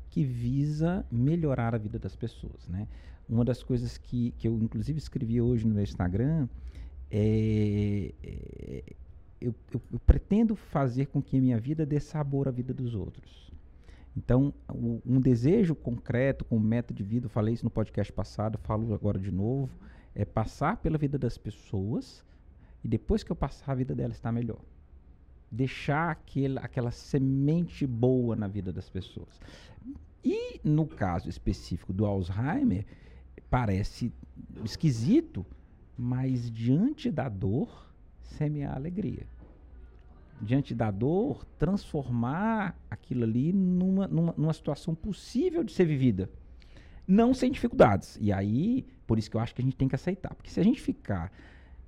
que 0.10 0.24
visa 0.24 1.06
melhorar 1.12 1.76
a 1.76 1.78
vida 1.78 2.00
das 2.00 2.16
pessoas, 2.16 2.68
né? 2.68 2.88
Uma 3.28 3.44
das 3.44 3.64
coisas 3.64 3.98
que, 3.98 4.32
que 4.38 4.48
eu, 4.48 4.58
inclusive, 4.62 4.98
escrevi 4.98 5.42
hoje 5.42 5.66
no 5.66 5.74
meu 5.74 5.84
Instagram 5.84 6.48
é, 7.10 8.14
é 8.24 8.84
eu, 9.42 9.54
eu, 9.74 10.00
pretendo 10.06 10.56
fazer 10.56 11.08
com 11.08 11.22
que 11.22 11.38
a 11.38 11.42
minha 11.42 11.60
vida 11.60 11.86
dê 11.86 12.00
sabor 12.00 12.48
à 12.48 12.52
vida 12.52 12.74
dos 12.74 12.96
outros. 12.96 13.52
Então, 14.16 14.54
o, 14.70 15.02
um 15.06 15.20
desejo 15.20 15.76
concreto, 15.76 16.46
com 16.46 16.58
método 16.60 16.98
de 16.98 17.04
vida, 17.04 17.26
eu 17.26 17.30
falei 17.30 17.54
isso 17.54 17.66
no 17.66 17.70
podcast 17.70 18.12
passado, 18.14 18.58
falo 18.58 18.94
agora 18.94 19.20
de 19.20 19.32
novo, 19.32 19.78
é 20.14 20.24
passar 20.24 20.78
pela 20.78 20.98
vida 20.98 21.18
das 21.18 21.38
pessoas 21.38 22.24
e 22.84 22.88
depois 22.88 23.24
que 23.24 23.32
eu 23.32 23.36
passar, 23.36 23.72
a 23.72 23.76
vida 23.76 23.94
delas 23.94 24.16
está 24.16 24.32
melhor. 24.32 24.62
Deixar 25.52 26.12
aquele, 26.12 26.60
aquela 26.60 26.92
semente 26.92 27.86
boa 27.86 28.36
na 28.36 28.48
vida 28.48 28.72
das 28.72 28.90
pessoas. 28.90 29.40
E 30.24 30.60
no 30.64 30.88
caso 30.88 31.28
específico 31.28 31.92
do 31.92 32.06
Alzheimer, 32.06 32.86
parece 33.56 34.12
esquisito, 34.66 35.46
mas 35.98 36.52
diante 36.52 37.10
da 37.10 37.30
dor, 37.30 37.90
semear 38.22 38.76
alegria. 38.76 39.26
Diante 40.42 40.76
da 40.76 40.92
dor, 40.92 41.46
transformar 41.58 42.78
aquilo 42.92 43.24
ali 43.24 43.54
numa, 43.54 44.10
numa, 44.10 44.36
numa 44.38 44.52
situação 44.52 44.94
possível 44.94 45.64
de 45.64 45.72
ser 45.72 45.86
vivida. 45.86 46.30
Não 47.08 47.34
sem 47.34 47.50
dificuldades. 47.50 48.18
E 48.20 48.30
aí, 48.34 48.86
por 49.08 49.18
isso 49.18 49.32
que 49.32 49.38
eu 49.38 49.42
acho 49.42 49.56
que 49.56 49.62
a 49.62 49.64
gente 49.64 49.78
tem 49.78 49.88
que 49.88 49.96
aceitar. 49.96 50.36
Porque 50.36 50.50
se 50.50 50.60
a 50.60 50.64
gente 50.64 50.82
ficar 50.82 51.32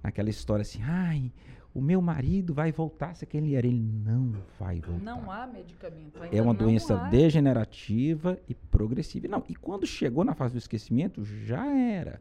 naquela 0.02 0.30
história 0.30 0.62
assim, 0.62 0.82
ai, 0.84 1.34
o 1.78 1.82
meu 1.82 2.02
marido 2.02 2.56
vai 2.56 2.72
voltar 2.72 3.14
se 3.14 3.24
aquele 3.24 3.54
era. 3.54 3.68
Ele 3.68 3.80
não 3.80 4.34
vai 4.60 4.82
voltar. 4.82 5.04
Não 5.04 5.32
há 5.32 5.46
medicamento. 5.46 6.24
Ainda 6.24 6.36
é 6.36 6.42
uma 6.42 6.54
doença 6.54 7.00
há. 7.00 7.08
degenerativa 7.08 8.36
e 8.50 8.56
progressiva. 8.56 9.28
Não, 9.28 9.44
e 9.48 9.54
quando 9.54 9.86
chegou 9.86 10.24
na 10.24 10.34
fase 10.34 10.56
do 10.56 10.58
esquecimento, 10.58 11.24
já 11.24 11.68
era. 11.68 12.20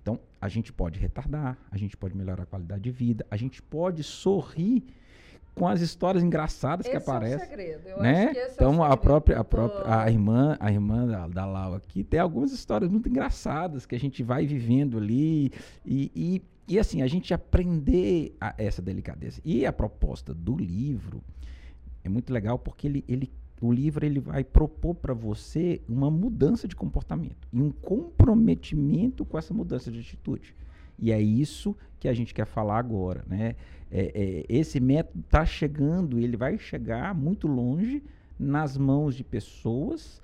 Então, 0.00 0.18
a 0.40 0.48
gente 0.48 0.72
pode 0.72 0.98
retardar, 0.98 1.58
a 1.70 1.76
gente 1.76 1.94
pode 1.94 2.16
melhorar 2.16 2.44
a 2.44 2.46
qualidade 2.46 2.84
de 2.84 2.90
vida, 2.90 3.26
a 3.30 3.36
gente 3.36 3.60
pode 3.60 4.02
sorrir 4.02 4.82
com 5.54 5.68
as 5.68 5.82
histórias 5.82 6.24
engraçadas 6.24 6.86
esse 6.86 6.90
que 6.90 6.96
aparecem. 6.96 7.38
É 7.38 7.44
o 7.44 7.48
segredo. 7.48 7.88
Eu 7.88 8.00
né? 8.00 8.32
então 8.50 8.82
é 8.82 8.90
a 8.90 8.96
própria 8.96 9.38
a 9.38 9.44
própria 9.44 10.02
a 10.02 10.10
irmã 10.10 10.56
a 10.60 10.70
irmã 10.70 11.06
da, 11.06 11.26
da 11.26 11.46
Lau 11.46 11.74
aqui 11.74 12.04
tem 12.04 12.20
algumas 12.20 12.52
histórias 12.52 12.90
muito 12.90 13.08
engraçadas 13.08 13.86
que 13.86 13.94
a 13.94 13.98
gente 13.98 14.22
vai 14.22 14.46
vivendo 14.46 14.98
ali 14.98 15.50
e, 15.84 16.12
e 16.14 16.42
e 16.68 16.78
assim, 16.78 17.02
a 17.02 17.06
gente 17.06 17.32
aprender 17.32 18.36
a, 18.40 18.54
essa 18.58 18.82
delicadeza. 18.82 19.40
E 19.44 19.64
a 19.64 19.72
proposta 19.72 20.34
do 20.34 20.56
livro 20.56 21.22
é 22.02 22.08
muito 22.08 22.32
legal 22.32 22.58
porque 22.58 22.86
ele, 22.86 23.04
ele, 23.06 23.32
o 23.60 23.72
livro 23.72 24.04
ele 24.04 24.18
vai 24.18 24.42
propor 24.42 24.94
para 24.94 25.14
você 25.14 25.80
uma 25.88 26.10
mudança 26.10 26.66
de 26.66 26.74
comportamento 26.74 27.48
e 27.52 27.60
um 27.60 27.70
comprometimento 27.70 29.24
com 29.24 29.38
essa 29.38 29.54
mudança 29.54 29.90
de 29.90 30.00
atitude. 30.00 30.54
E 30.98 31.12
é 31.12 31.20
isso 31.20 31.76
que 32.00 32.08
a 32.08 32.14
gente 32.14 32.34
quer 32.34 32.46
falar 32.46 32.78
agora. 32.78 33.24
Né? 33.28 33.54
É, 33.90 34.12
é, 34.14 34.46
esse 34.48 34.80
método 34.80 35.20
está 35.20 35.44
chegando, 35.44 36.18
ele 36.18 36.36
vai 36.36 36.58
chegar 36.58 37.14
muito 37.14 37.46
longe 37.46 38.02
nas 38.38 38.76
mãos 38.76 39.14
de 39.14 39.22
pessoas, 39.22 40.20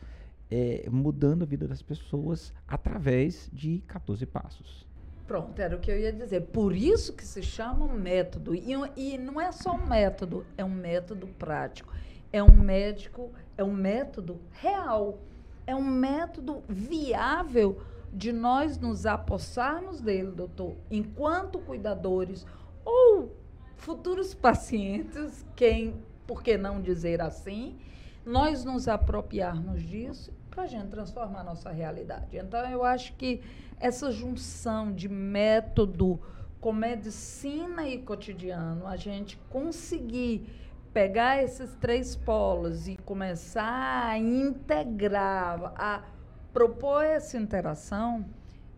é, 0.50 0.88
mudando 0.90 1.42
a 1.42 1.46
vida 1.46 1.68
das 1.68 1.82
pessoas 1.82 2.52
através 2.66 3.48
de 3.52 3.82
14 3.86 4.26
passos. 4.26 4.86
Pronto, 5.32 5.58
era 5.58 5.74
o 5.74 5.78
que 5.78 5.90
eu 5.90 5.98
ia 5.98 6.12
dizer. 6.12 6.42
Por 6.48 6.76
isso 6.76 7.14
que 7.14 7.24
se 7.24 7.42
chama 7.42 7.88
método. 7.88 8.54
E, 8.54 8.74
e 8.94 9.16
não 9.16 9.40
é 9.40 9.50
só 9.50 9.72
um 9.72 9.86
método, 9.86 10.44
é 10.58 10.62
um 10.62 10.68
método 10.68 11.26
prático. 11.26 11.90
É 12.30 12.42
um 12.42 12.54
médico, 12.54 13.30
é 13.56 13.64
um 13.64 13.72
método 13.72 14.38
real. 14.50 15.20
É 15.66 15.74
um 15.74 15.82
método 15.82 16.62
viável 16.68 17.80
de 18.12 18.30
nós 18.30 18.76
nos 18.76 19.06
apossarmos 19.06 20.02
dele, 20.02 20.32
doutor, 20.32 20.76
enquanto 20.90 21.58
cuidadores 21.60 22.46
ou 22.84 23.34
futuros 23.74 24.34
pacientes, 24.34 25.46
quem, 25.56 25.96
por 26.26 26.42
que 26.42 26.58
não 26.58 26.78
dizer 26.78 27.22
assim, 27.22 27.78
nós 28.22 28.66
nos 28.66 28.86
apropriarmos 28.86 29.80
disso 29.80 30.30
para 30.50 30.64
a 30.64 30.66
gente 30.66 30.88
transformar 30.88 31.40
a 31.40 31.44
nossa 31.44 31.70
realidade. 31.70 32.36
Então, 32.36 32.60
eu 32.68 32.84
acho 32.84 33.14
que 33.14 33.40
essa 33.82 34.12
junção 34.12 34.92
de 34.92 35.08
método 35.08 36.20
com 36.60 36.72
medicina 36.72 37.88
e 37.88 37.98
cotidiano, 37.98 38.86
a 38.86 38.96
gente 38.96 39.36
conseguir 39.50 40.46
pegar 40.94 41.42
esses 41.42 41.74
três 41.74 42.14
polos 42.14 42.86
e 42.86 42.96
começar 42.96 44.06
a 44.06 44.16
integrar, 44.16 45.72
a 45.74 46.04
propor 46.52 47.02
essa 47.02 47.36
interação, 47.36 48.24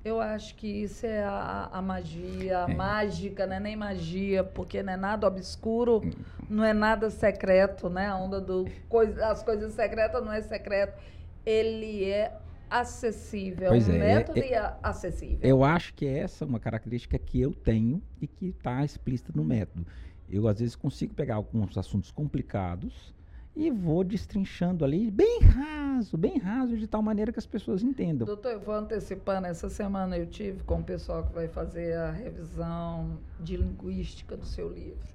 eu 0.03 0.21
acho 0.21 0.55
que 0.55 0.67
isso 0.67 1.05
é 1.05 1.23
a, 1.23 1.69
a 1.71 1.83
magia, 1.83 2.65
a 2.65 2.71
é. 2.71 2.75
mágica, 2.75 3.47
não 3.47 3.57
é 3.57 3.61
nem 3.61 3.77
magia, 3.77 4.43
porque 4.43 4.83
não 4.83 4.95
é 4.95 4.97
nada 4.97 5.27
obscuro, 5.27 6.01
não 6.49 6.65
é 6.65 6.73
nada 6.73 7.11
secreto, 7.11 7.91
né? 7.91 8.07
A 8.07 8.17
onda 8.17 8.41
do 8.41 8.67
coisa, 8.89 9.27
as 9.27 9.43
coisas 9.43 9.73
secretas 9.73 10.25
não 10.25 10.33
é 10.33 10.41
secreto 10.41 10.99
ele 11.45 12.11
é 12.11 12.33
acessível, 12.81 13.69
pois 13.69 13.89
um 13.89 13.93
é, 13.93 13.99
método 13.99 14.41
é, 14.41 14.53
é, 14.53 14.77
acessível. 14.83 15.39
Eu 15.43 15.63
acho 15.63 15.95
que 15.95 16.07
essa 16.07 16.45
é 16.45 16.47
uma 16.47 16.59
característica 16.59 17.17
que 17.17 17.41
eu 17.41 17.53
tenho 17.53 18.03
e 18.21 18.27
que 18.27 18.47
está 18.47 18.85
explícita 18.85 19.33
no 19.33 19.45
método. 19.45 19.87
Eu, 20.29 20.49
às 20.49 20.59
vezes, 20.59 20.75
consigo 20.75 21.15
pegar 21.15 21.37
alguns 21.37 21.79
assuntos 21.79 22.11
complicados 22.11 23.15
e 23.55 23.71
vou 23.71 24.03
destrinchando 24.03 24.85
ali, 24.85 25.09
bem 25.09 25.39
raso, 25.39 26.19
bem 26.19 26.39
raso, 26.39 26.77
de 26.77 26.89
tal 26.89 27.01
maneira 27.01 27.33
que 27.33 27.39
as 27.39 27.47
pessoas 27.47 27.85
entendam. 27.85 28.27
Doutor, 28.27 28.53
eu 28.53 28.61
vou 28.61 28.75
antecipando. 28.75 29.47
Essa 29.47 29.69
semana 29.69 30.19
eu 30.19 30.27
tive 30.27 30.65
com 30.65 30.81
o 30.81 30.83
pessoal 30.83 31.23
que 31.23 31.33
vai 31.33 31.47
fazer 31.47 31.97
a 31.97 32.11
revisão 32.11 33.19
de 33.39 33.57
linguística 33.57 34.37
do 34.37 34.45
seu 34.45 34.69
livro. 34.69 35.15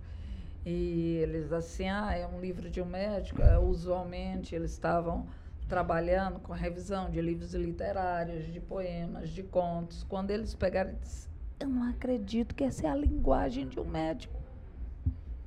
E 0.65 1.17
eles, 1.17 1.51
assim, 1.51 1.89
ah, 1.89 2.15
é 2.15 2.25
um 2.25 2.39
livro 2.39 2.69
de 2.69 2.81
um 2.81 2.85
médico. 2.85 3.41
É, 3.41 3.59
usualmente, 3.59 4.55
eles 4.55 4.71
estavam 4.71 5.27
trabalhando 5.69 6.39
com 6.39 6.51
a 6.51 6.55
revisão 6.55 7.11
de 7.11 7.21
livros 7.21 7.53
literários, 7.53 8.51
de 8.51 8.59
poemas, 8.59 9.29
de 9.29 9.43
contos, 9.43 10.03
quando 10.03 10.31
eles 10.31 10.55
pegaram 10.55 10.91
e 10.91 10.95
disseram, 10.95 11.29
eu 11.59 11.69
não 11.69 11.89
acredito 11.89 12.55
que 12.55 12.63
essa 12.63 12.87
é 12.87 12.89
a 12.89 12.95
linguagem 12.95 13.67
de 13.67 13.79
um 13.79 13.85
médico. 13.85 14.39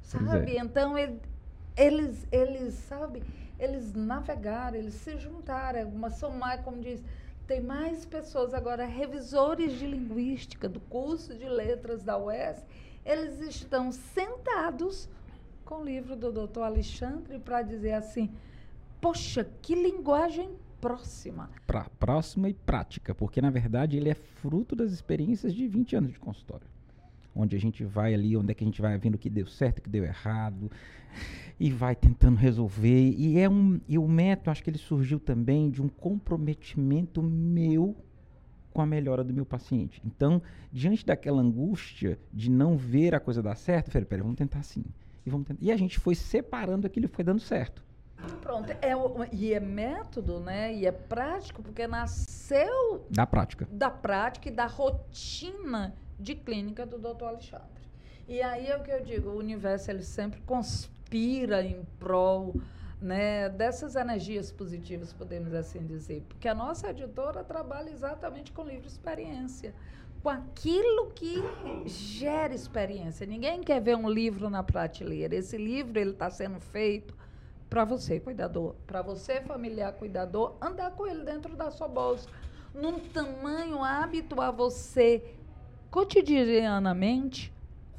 Sabe? 0.01 0.57
É. 0.57 0.61
Então, 0.61 0.97
ele, 0.97 1.21
eles, 1.77 2.27
eles, 2.31 2.75
sabe, 2.75 3.23
eles 3.59 3.93
navegaram, 3.95 4.77
eles 4.77 4.95
se 4.95 5.19
juntaram, 5.19 5.91
mas 5.91 6.15
são 6.15 6.31
mais, 6.31 6.61
como 6.61 6.81
diz, 6.81 7.03
tem 7.47 7.61
mais 7.61 8.05
pessoas 8.05 8.55
agora, 8.55 8.85
revisores 8.85 9.73
de 9.73 9.87
linguística 9.87 10.69
do 10.69 10.81
curso 10.81 11.35
de 11.35 11.49
letras 11.49 12.05
da 12.05 12.17
UES, 12.17 12.65
eles 13.05 13.41
estão 13.41 13.91
sentados 13.91 15.09
com 15.65 15.81
o 15.81 15.85
livro 15.85 16.15
do 16.15 16.31
doutor 16.31 16.63
Alexandre 16.63 17.39
para 17.39 17.63
dizer 17.63 17.95
assim, 17.95 18.31
Poxa, 19.03 19.45
que 19.61 19.75
linguagem 19.75 20.49
próxima. 20.81 21.51
Pra, 21.67 21.91
próxima 21.99 22.49
e 22.49 22.55
prática, 22.55 23.13
porque 23.13 23.43
na 23.43 23.51
verdade 23.51 23.97
ele 23.97 24.09
é 24.09 24.15
fruto 24.15 24.77
das 24.77 24.93
experiências 24.93 25.53
de 25.53 25.67
20 25.67 25.97
anos 25.97 26.13
de 26.13 26.21
consultório. 26.21 26.69
Onde 27.35 27.57
a 27.57 27.59
gente 27.59 27.83
vai 27.83 28.15
ali, 28.15 28.37
onde 28.37 28.53
é 28.53 28.55
que 28.55 28.63
a 28.63 28.67
gente 28.67 28.81
vai 28.81 28.97
vendo 28.97 29.17
o 29.17 29.19
que 29.19 29.29
deu 29.29 29.49
certo, 29.49 29.79
o 29.79 29.83
que 29.83 29.91
deu 29.91 30.05
errado, 30.05 30.71
e 31.59 31.69
vai 31.69 31.97
tentando 31.97 32.37
resolver. 32.37 33.11
E 33.19 33.41
é 33.41 33.49
um. 33.49 33.81
E 33.89 33.99
o 33.99 34.07
método, 34.07 34.53
acho 34.53 34.63
que 34.63 34.71
ele 34.71 34.79
surgiu 34.79 35.19
também 35.19 35.69
de 35.69 35.83
um 35.83 35.89
comprometimento 35.89 37.21
meu 37.21 37.97
com 38.73 38.83
a 38.83 38.87
melhora 38.87 39.25
do 39.25 39.35
meu 39.35 39.45
paciente. 39.45 40.01
Então, 40.07 40.41
diante 40.73 41.05
daquela 41.05 41.43
angústia 41.43 42.21
de 42.33 42.49
não 42.49 42.77
ver 42.77 43.17
a 43.17 43.21
coisa 43.21 43.43
dar 43.43 43.57
certo, 43.57 43.89
eu 43.89 43.93
falei, 43.95 44.07
peraí, 44.07 44.23
vamos 44.23 44.39
tentar 44.39 44.61
assim. 44.61 44.85
E, 45.27 45.31
vamos 45.31 45.49
tentar. 45.49 45.61
e 45.61 45.73
a 45.73 45.77
gente 45.77 45.99
foi 45.99 46.15
separando 46.15 46.87
aquilo 46.87 47.07
e 47.07 47.09
foi 47.09 47.25
dando 47.25 47.41
certo. 47.41 47.83
Pronto, 48.41 48.71
é, 48.71 48.93
e 49.33 49.53
é 49.53 49.61
método, 49.61 50.41
né? 50.41 50.75
E 50.75 50.87
é 50.87 50.93
prático, 50.93 51.63
porque 51.63 51.87
nasceu 51.87 53.07
da 53.11 53.27
prática. 53.27 53.67
Da 53.71 53.91
prática 53.91 54.49
e 54.49 54.53
da 54.53 54.67
rotina 54.67 55.95
de 56.19 56.35
clínica 56.35 56.87
do 56.87 56.99
doutor 56.99 57.29
Alexandre. 57.29 57.83
E 58.29 58.41
aí 58.41 58.69
é 58.69 58.77
o 58.77 58.83
que 58.83 58.91
eu 58.91 59.03
digo, 59.03 59.31
o 59.31 59.37
universo 59.37 59.91
ele 59.91 60.03
sempre 60.03 60.41
conspira 60.43 61.63
em 61.63 61.85
prol 61.99 62.55
né, 63.01 63.49
dessas 63.49 63.97
energias 63.97 64.53
positivas, 64.53 65.13
podemos 65.13 65.53
assim 65.53 65.85
dizer. 65.85 66.25
Porque 66.29 66.49
a 66.49 66.55
nossa 66.55 66.91
editora 66.91 67.43
trabalha 67.43 67.91
exatamente 67.91 68.53
com 68.53 68.65
livro 68.65 68.87
experiência. 68.87 69.75
com 70.23 70.29
aquilo 70.29 71.11
que 71.11 71.43
gera 71.85 72.55
experiência. 72.55 73.27
Ninguém 73.27 73.61
quer 73.61 73.81
ver 73.81 73.97
um 73.97 74.09
livro 74.09 74.49
na 74.49 74.63
prateleira. 74.63 75.35
Esse 75.35 75.57
livro 75.57 75.99
ele 75.99 76.11
está 76.13 76.31
sendo 76.31 76.61
feito 76.61 77.13
para 77.73 77.87
você, 77.87 78.21
cuidador, 78.21 78.75
para 78.87 79.01
você, 79.01 79.41
familiar 79.41 79.95
cuidador, 79.95 80.57
andar 80.61 80.91
com 80.91 81.07
ele 81.07 81.25
dentro 81.25 81.57
da 81.57 81.71
sua 81.71 81.89
bolsa, 81.89 82.29
num 82.75 83.01
tamanho 83.01 83.83
hábito 83.83 84.43
a 84.43 84.51
você 84.51 85.35
cotidianamente 85.91 87.51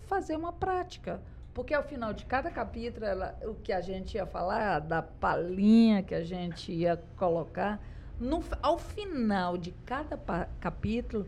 fazer 0.01 0.35
uma 0.35 0.53
prática. 0.53 1.19
Porque 1.55 1.73
ao 1.73 1.81
final 1.81 2.13
de 2.13 2.23
cada 2.23 2.51
capítulo, 2.51 3.03
ela, 3.03 3.35
o 3.45 3.55
que 3.55 3.73
a 3.73 3.81
gente 3.81 4.13
ia 4.15 4.27
falar, 4.27 4.77
da 4.77 5.01
palhinha 5.01 6.03
que 6.03 6.13
a 6.13 6.23
gente 6.23 6.71
ia 6.71 7.01
colocar, 7.17 7.81
no, 8.19 8.43
ao 8.61 8.77
final 8.77 9.57
de 9.57 9.71
cada 9.87 10.15
capítulo, 10.59 11.27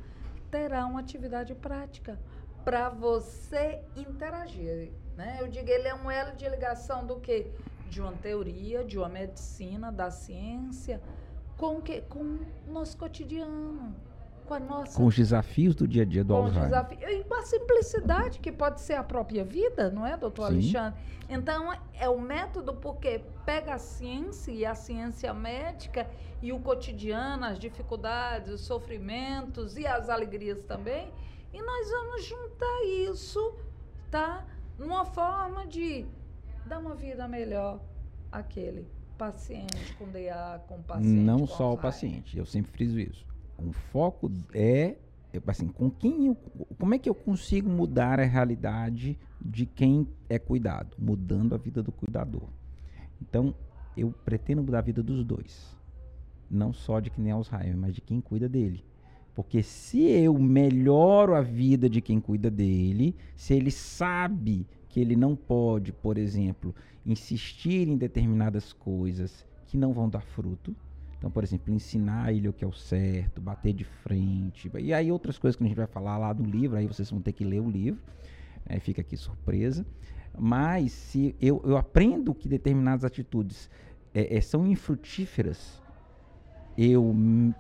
terá 0.52 0.86
uma 0.86 1.00
atividade 1.00 1.56
prática 1.56 2.20
para 2.64 2.90
você 2.90 3.82
interagir. 3.96 4.92
Né? 5.18 5.38
Eu 5.42 5.48
digo, 5.48 5.68
ele 5.68 5.88
é 5.88 5.96
um 5.96 6.12
elo 6.12 6.36
de 6.36 6.48
ligação 6.48 7.08
do 7.08 7.20
quê? 7.20 7.52
De 7.90 8.02
uma 8.02 8.14
teoria, 8.14 8.84
de 8.84 8.98
uma 8.98 9.10
medicina, 9.10 9.92
da 9.92 10.10
ciência, 10.12 11.02
com, 11.58 11.82
que, 11.82 12.02
com 12.02 12.40
o 12.68 12.72
nosso 12.72 12.98
cotidiano 12.98 13.96
com 14.46 14.54
a 14.54 14.60
nossa. 14.60 14.96
Com 14.96 15.06
os 15.06 15.16
desafios 15.16 15.76
do 15.76 15.88
dia 15.88 16.04
a 16.04 16.06
dia 16.06 16.24
do 16.24 16.34
com 16.34 16.42
Alzheimer. 16.42 16.70
Desafio, 16.70 17.10
e 17.10 17.24
com 17.24 17.34
a 17.34 17.42
simplicidade 17.42 18.40
que 18.40 18.52
pode 18.52 18.80
ser 18.82 18.94
a 18.94 19.04
própria 19.04 19.44
vida, 19.44 19.90
não 19.90 20.06
é, 20.06 20.16
doutor 20.16 20.48
Sim. 20.48 20.54
Alexandre? 20.54 21.00
Então, 21.28 21.74
é 21.94 22.08
o 22.08 22.20
método 22.20 22.74
porque 22.74 23.22
pega 23.46 23.74
a 23.74 23.80
ciência 23.80 24.52
e 24.52 24.66
a 24.66 24.76
ciência 24.76 25.34
médica 25.34 26.08
e 26.42 26.54
o 26.54 26.60
cotidiano, 26.60 27.46
as 27.46 27.58
dificuldades, 27.58 28.54
os 28.54 28.62
sofrimentos 28.62 29.78
e 29.78 29.88
as 29.88 30.10
alegrias 30.10 30.64
também, 30.64 31.12
e 31.52 31.62
nós 31.62 31.90
vamos 31.90 32.26
juntar 32.26 32.84
isso, 33.10 33.56
tá? 34.12 34.46
Numa 34.78 35.06
forma 35.06 35.66
de 35.66 36.06
dar 36.66 36.80
uma 36.80 36.96
vida 36.96 37.28
melhor 37.28 37.82
àquele 38.32 38.88
paciente 39.18 39.96
com 39.98 40.10
DA, 40.10 40.62
com 40.68 40.82
paciente. 40.82 41.08
Não 41.08 41.40
com 41.40 41.48
só 41.48 41.74
o 41.74 41.78
paciente, 41.78 42.38
eu 42.38 42.46
sempre 42.46 42.72
friso 42.72 43.00
isso 43.00 43.26
o 43.58 43.72
foco 43.72 44.32
é, 44.54 44.96
assim, 45.48 45.68
com 45.68 45.90
quem 45.90 46.28
eu, 46.28 46.36
como 46.78 46.94
é 46.94 47.00
que 47.00 47.10
eu 47.10 47.16
consigo 47.16 47.70
mudar 47.70 48.20
a 48.20 48.26
realidade 48.26 49.18
de 49.42 49.66
quem 49.66 50.08
é 50.30 50.38
cuidado? 50.40 50.96
Mudando 50.98 51.56
a 51.56 51.58
vida 51.58 51.82
do 51.82 51.92
cuidador. 51.92 52.48
Então, 53.22 53.56
eu 53.96 54.14
pretendo 54.24 54.64
mudar 54.64 54.80
a 54.80 54.82
vida 54.82 55.02
dos 55.02 55.24
dois. 55.24 55.76
Não 56.50 56.74
só 56.74 57.00
de 57.00 57.10
quem 57.10 57.30
é 57.30 57.32
Alzheimer, 57.32 57.78
mas 57.78 57.96
de 57.96 58.02
quem 58.02 58.22
cuida 58.22 58.48
dele. 58.48 58.84
Porque 59.34 59.62
se 59.62 60.02
eu 60.02 60.38
melhoro 60.38 61.36
a 61.36 61.42
vida 61.42 61.90
de 61.90 62.02
quem 62.02 62.22
cuida 62.22 62.50
dele, 62.50 63.16
se 63.36 63.54
ele 63.54 63.72
sabe 63.72 64.66
que 64.96 65.02
ele 65.02 65.18
não 65.18 65.36
pode, 65.36 65.92
por 65.92 66.18
exemplo, 66.18 66.74
insistir 67.06 67.86
em 67.90 67.98
determinadas 67.98 68.72
coisas 68.72 69.46
que 69.68 69.76
não 69.76 69.92
vão 69.92 70.08
dar 70.08 70.22
fruto, 70.22 70.74
então, 71.18 71.30
por 71.30 71.44
exemplo, 71.44 71.74
ensinar 71.74 72.32
ele 72.34 72.48
o 72.48 72.54
que 72.54 72.64
é 72.64 72.68
o 72.68 72.72
certo, 72.72 73.42
bater 73.42 73.74
de 73.74 73.84
frente. 73.84 74.72
E 74.80 74.94
aí 74.94 75.12
outras 75.12 75.38
coisas 75.38 75.58
que 75.58 75.66
a 75.66 75.68
gente 75.68 75.76
vai 75.76 75.86
falar 75.86 76.18
lá 76.18 76.32
do 76.32 76.46
livro, 76.46 76.78
aí 76.78 76.88
vocês 76.88 77.12
vão 77.12 77.20
ter 77.20 77.34
que 77.34 77.44
ler 77.44 77.60
o 77.60 77.70
livro. 77.70 78.00
Né? 78.66 78.80
Fica 78.80 79.02
aqui 79.02 79.18
surpresa. 79.18 79.86
Mas 80.40 80.94
se 80.94 81.36
eu, 81.42 81.62
eu 81.66 81.76
aprendo 81.76 82.34
que 82.34 82.48
determinadas 82.48 83.04
atitudes 83.04 83.70
é, 84.14 84.38
é, 84.38 84.40
são 84.40 84.66
infrutíferas, 84.66 85.84
eu, 86.78 87.14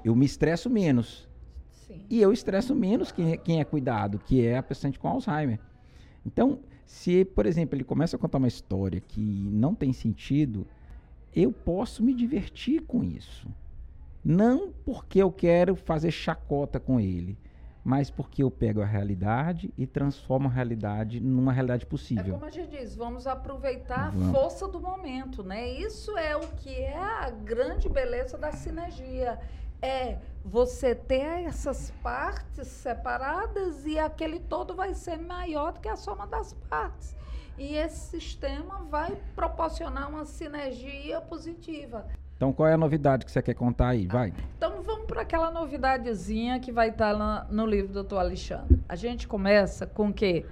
eu 0.05 0.15
me 0.15 0.25
estresso 0.25 0.69
menos. 0.69 1.27
Sim. 1.85 2.01
E 2.09 2.21
eu 2.21 2.31
estresso 2.31 2.73
menos 2.73 3.11
quem, 3.11 3.33
é, 3.33 3.35
quem 3.35 3.59
é 3.59 3.65
cuidado, 3.65 4.19
que 4.19 4.41
é 4.41 4.57
a 4.57 4.63
paciente 4.63 4.97
com 4.97 5.09
Alzheimer. 5.09 5.59
Então, 6.25 6.61
se, 6.85 7.25
por 7.25 7.45
exemplo, 7.45 7.75
ele 7.75 7.83
começa 7.83 8.15
a 8.15 8.19
contar 8.19 8.37
uma 8.37 8.47
história 8.47 9.01
que 9.01 9.49
não 9.51 9.73
tem 9.73 9.91
sentido, 9.91 10.67
eu 11.35 11.51
posso 11.51 12.03
me 12.03 12.13
divertir 12.13 12.81
com 12.81 13.03
isso. 13.03 13.47
Não 14.23 14.71
porque 14.83 15.21
eu 15.21 15.31
quero 15.31 15.75
fazer 15.75 16.11
chacota 16.11 16.79
com 16.79 16.99
ele, 16.99 17.37
mas 17.83 18.09
porque 18.09 18.41
eu 18.41 18.49
pego 18.49 18.81
a 18.81 18.85
realidade 18.85 19.71
e 19.77 19.85
transformo 19.85 20.47
a 20.47 20.51
realidade 20.51 21.19
numa 21.19 21.53
realidade 21.53 21.85
possível. 21.85 22.25
É 22.25 22.31
como 22.31 22.45
a 22.45 22.49
gente 22.49 22.71
diz, 22.71 22.95
vamos 22.95 23.27
aproveitar 23.27 24.09
vamos. 24.11 24.29
a 24.29 24.31
força 24.31 24.67
do 24.67 24.79
momento, 24.79 25.43
né? 25.43 25.69
Isso 25.69 26.17
é 26.17 26.35
o 26.35 26.47
que 26.55 26.71
é 26.71 26.97
a 26.97 27.29
grande 27.29 27.87
beleza 27.87 28.37
da 28.37 28.51
sinergia. 28.51 29.39
É 29.85 30.17
você 30.43 30.95
ter 30.95 31.45
essas 31.45 31.91
partes 32.01 32.67
separadas 32.67 33.85
e 33.85 33.99
aquele 33.99 34.39
todo 34.39 34.75
vai 34.75 34.93
ser 34.93 35.17
maior 35.17 35.73
do 35.73 35.79
que 35.79 35.89
a 35.89 35.95
soma 35.95 36.25
das 36.27 36.53
partes 36.69 37.15
e 37.57 37.75
esse 37.75 38.09
sistema 38.09 38.85
vai 38.89 39.17
proporcionar 39.35 40.09
uma 40.09 40.25
sinergia 40.25 41.21
positiva. 41.21 42.05
Então, 42.35 42.51
qual 42.51 42.67
é 42.67 42.73
a 42.73 42.77
novidade 42.77 43.25
que 43.25 43.31
você 43.31 43.41
quer 43.41 43.53
contar 43.53 43.89
aí? 43.89 44.07
Vai. 44.07 44.33
Então, 44.57 44.81
vamos 44.81 45.05
para 45.05 45.21
aquela 45.21 45.49
novidadezinha 45.49 46.59
que 46.59 46.71
vai 46.71 46.89
estar 46.89 47.17
tá 47.17 47.47
no 47.49 47.65
livro 47.65 47.87
do 47.87 47.93
doutor 47.93 48.19
Alexandre. 48.19 48.83
A 48.89 48.95
gente 48.95 49.25
começa 49.25 49.87
com 49.87 50.09
o 50.09 50.13
quê? 50.13 50.45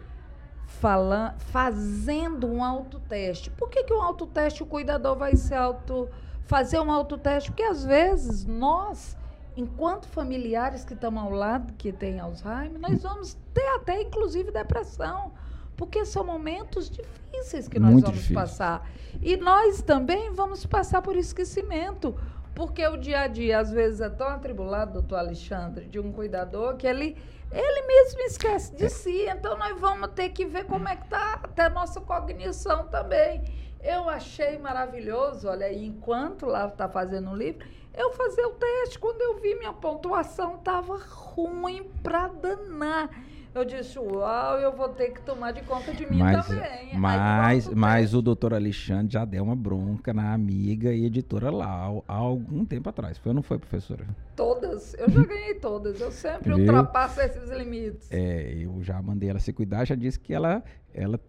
Falando, 0.65 1.37
fazendo 1.39 2.47
um 2.47 2.63
autoteste. 2.63 3.51
Por 3.51 3.69
que, 3.69 3.83
que 3.83 3.93
um 3.93 4.01
autoteste 4.01 4.63
o 4.63 4.65
cuidador 4.65 5.17
vai 5.17 5.35
ser 5.35 5.55
auto, 5.55 6.07
fazer 6.45 6.79
um 6.79 6.89
autoteste? 6.89 7.51
Porque 7.51 7.63
às 7.63 7.83
vezes 7.83 8.45
nós, 8.45 9.17
enquanto 9.55 10.07
familiares 10.07 10.83
que 10.83 10.93
estamos 10.93 11.23
ao 11.23 11.31
lado, 11.31 11.73
que 11.73 11.91
tem 11.91 12.19
Alzheimer, 12.19 12.79
nós 12.79 13.01
vamos 13.03 13.37
ter 13.53 13.67
até 13.75 14.01
inclusive 14.01 14.51
depressão 14.51 15.31
porque 15.75 16.05
são 16.05 16.23
momentos 16.23 16.89
difíceis 16.89 17.67
que 17.67 17.79
nós 17.79 17.91
Muito 17.91 18.05
vamos 18.05 18.19
difícil. 18.19 18.35
passar. 18.35 18.87
E 19.21 19.35
nós 19.37 19.81
também 19.81 20.31
vamos 20.31 20.65
passar 20.65 21.01
por 21.01 21.15
esquecimento. 21.15 22.15
Porque 22.55 22.85
o 22.87 22.97
dia 22.97 23.21
a 23.21 23.27
dia, 23.27 23.59
às 23.59 23.71
vezes, 23.71 23.99
é 23.99 24.09
tão 24.09 24.27
atribulado, 24.27 24.93
doutor 24.93 25.17
Alexandre, 25.17 25.85
de 25.85 25.99
um 25.99 26.11
cuidador, 26.11 26.77
que 26.77 26.85
ele, 26.85 27.17
ele 27.51 27.81
mesmo 27.87 28.21
esquece 28.21 28.75
de 28.75 28.89
si. 28.89 29.25
Então, 29.27 29.57
nós 29.57 29.79
vamos 29.79 30.09
ter 30.11 30.29
que 30.29 30.45
ver 30.45 30.65
como 30.65 30.87
é 30.87 30.95
que 30.95 31.03
está 31.03 31.39
até 31.41 31.63
a 31.63 31.69
nossa 31.69 31.99
cognição 31.99 32.85
também. 32.89 33.43
Eu 33.81 34.07
achei 34.07 34.59
maravilhoso, 34.59 35.49
olha, 35.49 35.73
enquanto 35.73 36.45
lá 36.45 36.67
está 36.67 36.87
fazendo 36.87 37.31
o 37.31 37.35
livro, 37.35 37.67
eu 37.93 38.11
fazer 38.11 38.45
o 38.45 38.51
teste. 38.51 38.99
Quando 38.99 39.21
eu 39.21 39.39
vi 39.39 39.55
minha 39.55 39.73
pontuação, 39.73 40.55
estava 40.55 40.97
ruim 40.97 41.83
para 42.01 42.27
danar. 42.27 43.09
Eu 43.55 43.63
disse, 43.63 43.99
uau, 43.99 44.57
eu 44.57 44.75
vou 44.75 44.89
ter 44.89 45.11
que 45.11 45.21
tomar 45.21 45.51
de 45.51 45.61
conta 45.61 45.93
de 45.93 46.09
mim 46.09 46.17
mas, 46.17 46.47
também. 46.47 46.97
Mas, 46.97 47.67
mas 47.67 48.13
o 48.15 48.21
doutor 48.21 48.51
Alexandre 48.51 49.13
já 49.13 49.23
deu 49.25 49.43
uma 49.43 49.55
bronca 49.55 50.11
na 50.11 50.33
amiga 50.33 50.91
e 50.91 51.05
editora 51.05 51.51
lá 51.51 51.87
há 52.07 52.13
algum 52.13 52.65
tempo 52.65 52.89
atrás. 52.89 53.19
Foi 53.19 53.29
ou 53.29 53.35
não 53.35 53.43
foi, 53.43 53.59
professora? 53.59 54.07
Todas. 54.35 54.95
Eu 54.95 55.07
já 55.07 55.23
ganhei 55.23 55.53
todas. 55.55 56.01
Eu 56.01 56.11
sempre 56.11 56.51
Viu? 56.51 56.63
ultrapasso 56.63 57.21
esses 57.21 57.47
limites. 57.51 58.11
É, 58.11 58.55
eu 58.57 58.81
já 58.81 58.99
mandei 58.99 59.29
ela 59.29 59.39
se 59.39 59.53
cuidar, 59.53 59.85
já 59.85 59.93
disse 59.93 60.19
que 60.19 60.33
ela, 60.33 60.63
ela 60.91 61.19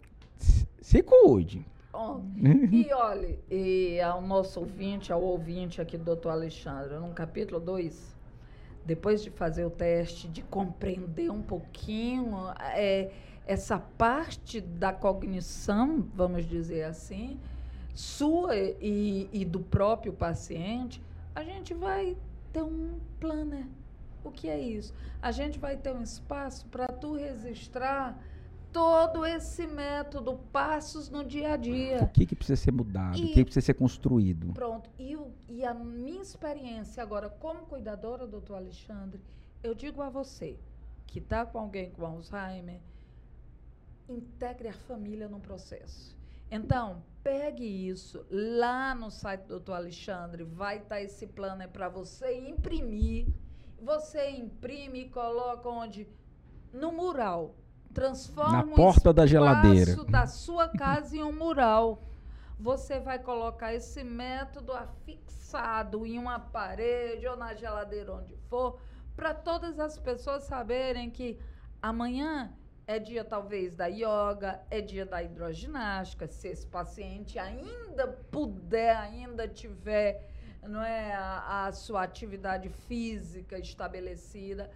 se 0.81 1.03
cuide. 1.03 1.66
Oh, 1.96 2.20
e 2.72 2.92
olha, 2.92 3.38
e 3.48 4.00
ao 4.00 4.20
nosso 4.20 4.59
ouvinte, 4.59 5.12
ao 5.12 5.22
ouvinte 5.22 5.80
aqui 5.80 5.96
do 5.96 6.02
doutor 6.02 6.30
Alexandre, 6.30 6.96
no 6.96 7.11
capítulo 7.11 7.61
2, 7.61 8.16
depois 8.85 9.22
de 9.22 9.30
fazer 9.30 9.64
o 9.64 9.70
teste, 9.70 10.26
de 10.26 10.42
compreender 10.42 11.30
um 11.30 11.40
pouquinho 11.40 12.50
é, 12.59 13.12
essa 13.46 13.78
parte 13.78 14.61
da 14.61 14.92
cognição, 14.92 16.04
vamos 16.16 16.44
dizer 16.46 16.83
assim, 16.83 17.38
sua 17.94 18.57
e, 18.57 19.28
e 19.33 19.44
do 19.44 19.61
próprio 19.61 20.12
paciente, 20.12 21.00
a 21.33 21.44
gente 21.44 21.74
vai 21.74 22.16
ter 22.52 22.62
um 22.62 22.98
planner. 23.20 23.66
O 24.24 24.33
que 24.33 24.48
é 24.48 24.59
isso? 24.59 24.92
A 25.22 25.30
gente 25.30 25.61
vai 25.61 25.76
ter 25.76 25.94
um 25.94 26.02
espaço 26.02 26.66
para 26.66 26.88
tu 26.88 27.14
registrar 27.14 28.18
todo 28.75 29.25
esse 29.25 29.69
método, 29.69 30.37
passos 30.53 31.09
no 31.09 31.25
dia 31.25 31.53
a 31.53 31.57
dia. 31.57 32.03
O 32.03 32.09
que, 32.09 32.27
que 32.27 32.35
precisa 32.35 32.61
ser 32.61 32.73
mudado? 32.73 33.17
E, 33.17 33.27
o 33.27 33.33
que 33.33 33.45
precisa 33.45 33.65
ser 33.65 33.75
construído? 33.75 34.53
Pronto. 34.53 34.91
E, 34.99 35.15
o, 35.15 35.33
e 35.49 35.65
a 35.65 35.73
minha 35.73 36.21
experiência 36.21 37.01
agora 37.01 37.31
como 37.31 37.67
cuidadora, 37.67 38.27
doutor 38.27 38.57
Alexandre, 38.57 39.21
eu 39.63 39.77
digo 39.77 40.03
a 40.03 40.11
você 40.11 40.59
que 41.07 41.21
está 41.21 41.47
com 41.47 41.61
alguém 41.61 41.93
com 41.93 42.05
Alzheimer, 42.05 42.81
integre 44.09 44.67
a 44.67 44.73
família 44.73 45.29
no 45.29 45.39
processo. 45.39 46.19
Então, 46.51 47.01
pegue 47.23 47.65
isso 47.65 48.27
lá 48.29 48.93
no 48.93 49.09
site 49.09 49.43
do 49.43 49.49
doutor 49.51 49.75
Alexandre, 49.75 50.43
vai 50.43 50.79
estar 50.79 50.97
tá 50.97 51.01
esse 51.01 51.29
plano 51.29 51.67
para 51.69 51.89
você 51.89 52.37
imprimir. 52.49 53.29
Você 53.81 54.31
imprime 54.31 55.03
e 55.03 55.11
coloca 55.11 55.69
onde? 55.69 56.09
No 56.73 56.91
mural 56.91 57.55
Transforma 57.94 58.52
na 58.52 58.74
porta 58.74 59.12
da 59.12 59.24
geladeira 59.24 59.94
da 60.04 60.26
sua 60.26 60.68
casa 60.68 61.16
em 61.16 61.22
um 61.22 61.33
mural. 61.33 62.02
Você 62.59 62.98
vai 62.98 63.18
colocar 63.18 63.72
esse 63.72 64.02
método 64.02 64.72
afixado 64.72 66.04
em 66.04 66.18
uma 66.18 66.38
parede 66.38 67.26
ou 67.26 67.37
na 67.37 67.54
geladeira 67.54 68.12
onde 68.12 68.37
for, 68.48 68.78
para 69.14 69.33
todas 69.33 69.78
as 69.78 69.96
pessoas 69.96 70.42
saberem 70.44 71.09
que 71.11 71.38
amanhã 71.80 72.52
é 72.87 72.98
dia 72.98 73.24
talvez 73.24 73.74
da 73.74 73.87
yoga, 73.87 74.61
é 74.70 74.80
dia 74.80 75.07
da 75.07 75.22
hidroginástica, 75.22 76.26
se 76.26 76.48
esse 76.48 76.66
paciente 76.66 77.38
ainda 77.38 78.09
puder, 78.30 78.96
ainda 78.96 79.48
tiver 79.48 80.30
não 80.62 80.83
é, 80.83 81.14
a, 81.14 81.66
a 81.66 81.72
sua 81.72 82.02
atividade 82.02 82.68
física 82.68 83.59
estabelecida, 83.59 84.70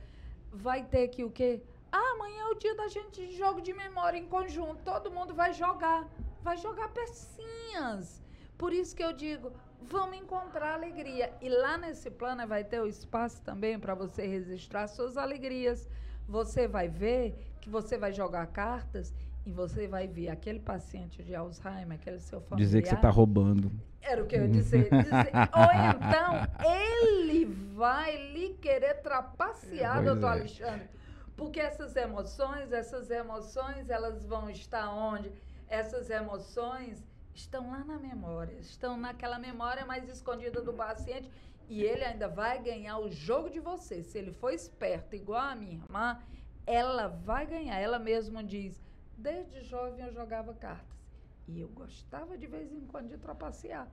vai 0.53 0.85
ter 0.85 1.09
que 1.09 1.25
o 1.25 1.31
quê? 1.31 1.63
Ah, 1.99 2.13
amanhã 2.15 2.43
é 2.43 2.47
o 2.47 2.55
dia 2.55 2.77
da 2.77 2.87
gente 2.87 3.27
de 3.27 3.37
jogo 3.37 3.61
de 3.61 3.73
memória 3.73 4.17
em 4.17 4.27
conjunto. 4.27 4.85
Todo 4.85 5.11
mundo 5.11 5.35
vai 5.35 5.53
jogar. 5.53 6.07
Vai 6.43 6.57
jogar 6.57 6.89
pecinhas. 6.91 8.23
Por 8.57 8.73
isso 8.73 8.95
que 8.95 9.03
eu 9.03 9.13
digo, 9.13 9.51
vamos 9.83 10.17
encontrar 10.17 10.75
alegria. 10.75 11.33
E 11.41 11.49
lá 11.49 11.77
nesse 11.77 12.09
plano 12.09 12.47
vai 12.47 12.63
ter 12.63 12.81
o 12.81 12.87
espaço 12.87 13.43
também 13.43 13.81
para 13.81 13.95
você 13.95 14.25
registrar 14.25 14.87
suas 14.87 15.17
alegrias. 15.17 15.89
Você 16.29 16.69
vai 16.69 16.89
ver 16.89 17.35
que 17.61 17.69
você 17.69 17.99
vai 17.99 18.13
jogar 18.13 18.47
cartas 18.47 19.13
e 19.45 19.51
você 19.51 19.89
vai 19.89 20.07
ver 20.07 20.29
aquele 20.29 20.61
paciente 20.61 21.21
de 21.21 21.35
Alzheimer, 21.35 21.99
aquele 21.99 22.21
seu 22.21 22.41
familiar. 22.41 22.67
Dizer 22.67 22.83
que 22.83 22.89
você 22.91 22.95
está 22.95 23.11
roubando. 23.11 23.73
Era 24.01 24.23
o 24.23 24.27
que 24.27 24.37
eu 24.37 24.43
ia 24.43 24.49
dizer. 24.49 24.89
dizer 24.89 25.33
ou 25.53 25.71
então, 25.97 26.31
ele 26.65 27.45
vai 27.75 28.33
lhe 28.33 28.51
querer 28.55 28.95
trapacear, 29.03 30.05
doutor 30.05 30.29
é. 30.29 30.33
Alexandre. 30.33 30.98
Porque 31.39 31.61
essas 31.61 31.95
emoções, 31.95 32.73
essas 32.73 33.13
emoções, 33.13 33.89
elas 33.89 34.27
vão 34.27 34.51
estar 34.51 34.93
onde? 34.93 35.31
Essas 35.69 36.11
emoções 36.11 37.07
estão 37.33 37.71
lá 37.71 37.85
na 37.85 37.97
memória, 37.97 38.55
estão 38.55 38.97
naquela 38.97 39.39
memória 39.39 39.87
mais 39.87 40.09
escondida 40.09 40.61
do 40.61 40.75
paciente 40.75 41.31
e 41.69 41.85
ele 41.85 42.05
ainda 42.05 42.27
vai 42.27 42.61
ganhar 42.61 42.99
o 42.99 43.09
jogo 43.09 43.49
de 43.49 43.61
você. 43.61 44.03
Se 44.03 44.19
ele 44.19 44.33
for 44.33 44.53
esperto, 44.53 45.15
igual 45.15 45.43
a 45.43 45.55
minha 45.55 45.75
irmã, 45.75 46.21
ela 46.67 47.07
vai 47.07 47.47
ganhar. 47.47 47.79
Ela 47.79 48.01
mesma 48.01 48.43
diz: 48.43 48.83
Desde 49.17 49.63
jovem 49.63 50.05
eu 50.05 50.13
jogava 50.13 50.53
cartas. 50.55 50.99
E 51.47 51.61
eu 51.61 51.69
gostava 51.69 52.37
de 52.37 52.49
vez 52.49 52.73
em 52.73 52.85
quando 52.85 53.11
de 53.11 53.17
trapacear. 53.17 53.89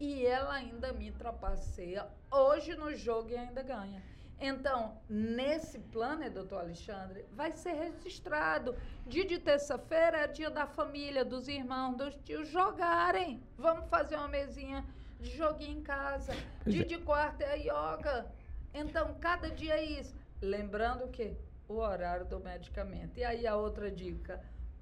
E 0.00 0.26
ela 0.26 0.52
ainda 0.52 0.92
me 0.92 1.12
trapaceia 1.12 2.08
hoje 2.28 2.74
no 2.74 2.92
jogo 2.92 3.30
e 3.30 3.36
ainda 3.36 3.62
ganha. 3.62 4.02
Então, 4.40 4.96
nesse 5.08 5.78
plano, 5.78 6.30
doutor 6.30 6.60
Alexandre, 6.60 7.24
vai 7.32 7.50
ser 7.52 7.72
registrado. 7.72 8.76
Dia 9.06 9.24
de 9.24 9.38
terça-feira 9.38 10.18
é 10.18 10.28
dia 10.28 10.48
da 10.48 10.66
família, 10.66 11.24
dos 11.24 11.48
irmãos, 11.48 11.96
dos 11.96 12.14
tios 12.24 12.48
jogarem. 12.48 13.42
Vamos 13.56 13.88
fazer 13.88 14.16
uma 14.16 14.28
mesinha 14.28 14.84
de 15.18 15.36
joguinho 15.36 15.80
em 15.80 15.82
casa. 15.82 16.32
Dia 16.64 16.82
é. 16.82 16.84
de 16.84 16.98
quarta 16.98 17.44
é 17.44 17.58
yoga. 17.58 18.30
Então, 18.72 19.14
cada 19.20 19.50
dia 19.50 19.74
é 19.74 19.84
isso. 19.84 20.14
Lembrando 20.40 21.08
que 21.08 21.36
o 21.68 21.74
horário 21.74 22.24
do 22.24 22.38
medicamento. 22.38 23.18
E 23.18 23.24
aí 23.24 23.46
a 23.46 23.56
outra 23.56 23.90
dica 23.90 24.40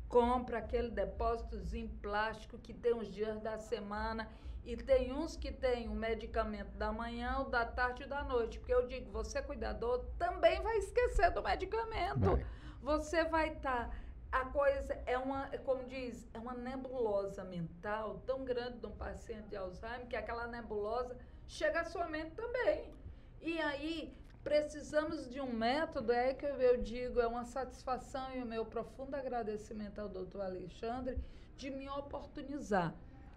compra 0.08 0.58
aquele 0.58 0.90
depósitozinho 0.90 1.88
plástico 2.00 2.58
que 2.58 2.72
tem 2.72 2.94
os 2.94 3.10
dias 3.10 3.40
da 3.40 3.58
semana 3.58 4.28
e 4.66 4.76
tem 4.76 5.12
uns 5.12 5.36
que 5.36 5.52
tem 5.52 5.88
o 5.88 5.94
medicamento 5.94 6.72
da 6.76 6.92
manhã, 6.92 7.38
o 7.38 7.44
da 7.44 7.64
tarde 7.64 8.02
e 8.02 8.06
da 8.06 8.24
noite. 8.24 8.58
Porque 8.58 8.74
eu 8.74 8.86
digo, 8.86 9.10
você 9.12 9.40
cuidador 9.40 10.04
também 10.18 10.60
vai 10.60 10.76
esquecer 10.78 11.30
do 11.30 11.42
medicamento. 11.42 12.18
Vai. 12.18 12.46
Você 12.82 13.24
vai 13.24 13.52
estar. 13.52 13.88
Tá, 13.88 13.96
a 14.32 14.44
coisa 14.46 15.00
é 15.06 15.16
uma, 15.16 15.46
como 15.64 15.84
diz, 15.84 16.28
é 16.34 16.38
uma 16.38 16.52
nebulosa 16.52 17.44
mental 17.44 18.20
tão 18.26 18.44
grande 18.44 18.78
de 18.78 18.86
um 18.86 18.90
paciente 18.90 19.48
de 19.48 19.56
Alzheimer 19.56 20.08
que 20.08 20.16
aquela 20.16 20.48
nebulosa 20.48 21.16
chega 21.46 21.80
à 21.80 21.84
sua 21.84 22.08
mente 22.08 22.32
também. 22.32 22.92
E 23.40 23.60
aí 23.60 24.12
Precisamos 24.46 25.28
de 25.28 25.40
um 25.40 25.52
método, 25.52 26.12
é 26.12 26.32
que 26.32 26.46
eu 26.46 26.76
digo, 26.76 27.18
é 27.18 27.26
uma 27.26 27.44
satisfação 27.44 28.32
e 28.32 28.40
o 28.40 28.46
meu 28.46 28.64
profundo 28.64 29.16
agradecimento 29.16 29.98
ao 29.98 30.08
doutor 30.08 30.42
Alexandre 30.42 31.18
de 31.56 31.68
me 31.68 31.88
oportunizar 31.88 32.94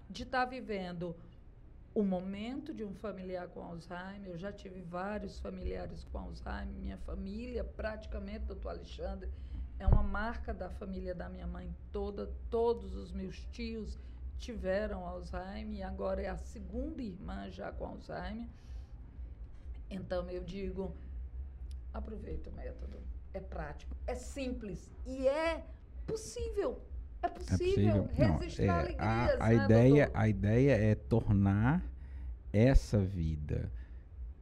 de 0.10 0.24
estar 0.24 0.46
tá 0.46 0.46
vivendo 0.46 1.16
o 1.94 2.04
momento 2.04 2.74
de 2.74 2.84
um 2.84 2.94
familiar 2.94 3.48
com 3.50 3.62
Alzheimer. 3.62 4.32
Eu 4.32 4.38
já 4.38 4.52
tive 4.52 4.82
vários 4.82 5.40
familiares 5.40 6.04
com 6.06 6.18
Alzheimer, 6.18 6.76
minha 6.80 6.98
família, 6.98 7.64
praticamente, 7.64 8.46
doutor 8.46 8.70
Alexandre, 8.70 9.30
é 9.80 9.88
uma 9.88 10.04
marca 10.04 10.54
da 10.54 10.70
família 10.70 11.16
da 11.16 11.30
minha 11.30 11.48
mãe 11.48 11.74
toda. 11.92 12.32
Todos 12.50 12.96
os 12.96 13.12
meus 13.12 13.46
tios 13.52 13.98
tiveram 14.38 15.06
Alzheimer 15.06 15.80
e 15.80 15.84
agora 15.84 16.22
é 16.22 16.28
a 16.28 16.38
segunda 16.38 17.02
irmã 17.02 17.50
já 17.50 17.72
com 17.72 17.86
Alzheimer. 17.86 18.48
Então 19.90 20.30
eu 20.30 20.44
digo, 20.44 20.94
aproveita 21.94 22.50
o 22.50 22.54
método. 22.54 23.00
É 23.34 23.40
prático, 23.40 23.96
é 24.08 24.16
simples 24.16 24.90
e 25.06 25.28
é 25.28 25.64
possível. 26.06 26.82
É 27.22 27.28
possível, 27.28 28.10
é 28.18 28.28
possível. 28.28 28.40
registrar 28.40 28.68
Não, 28.68 28.80
é, 28.80 28.82
alegrias. 28.82 29.00
A, 29.00 29.46
a 29.46 29.50
né, 29.50 29.66
ideia, 29.66 30.06
doutor? 30.06 30.22
a 30.22 30.30
ideia 30.30 30.72
é 30.72 30.96
tornar 30.96 31.86
essa 32.52 33.00
vida 33.00 33.72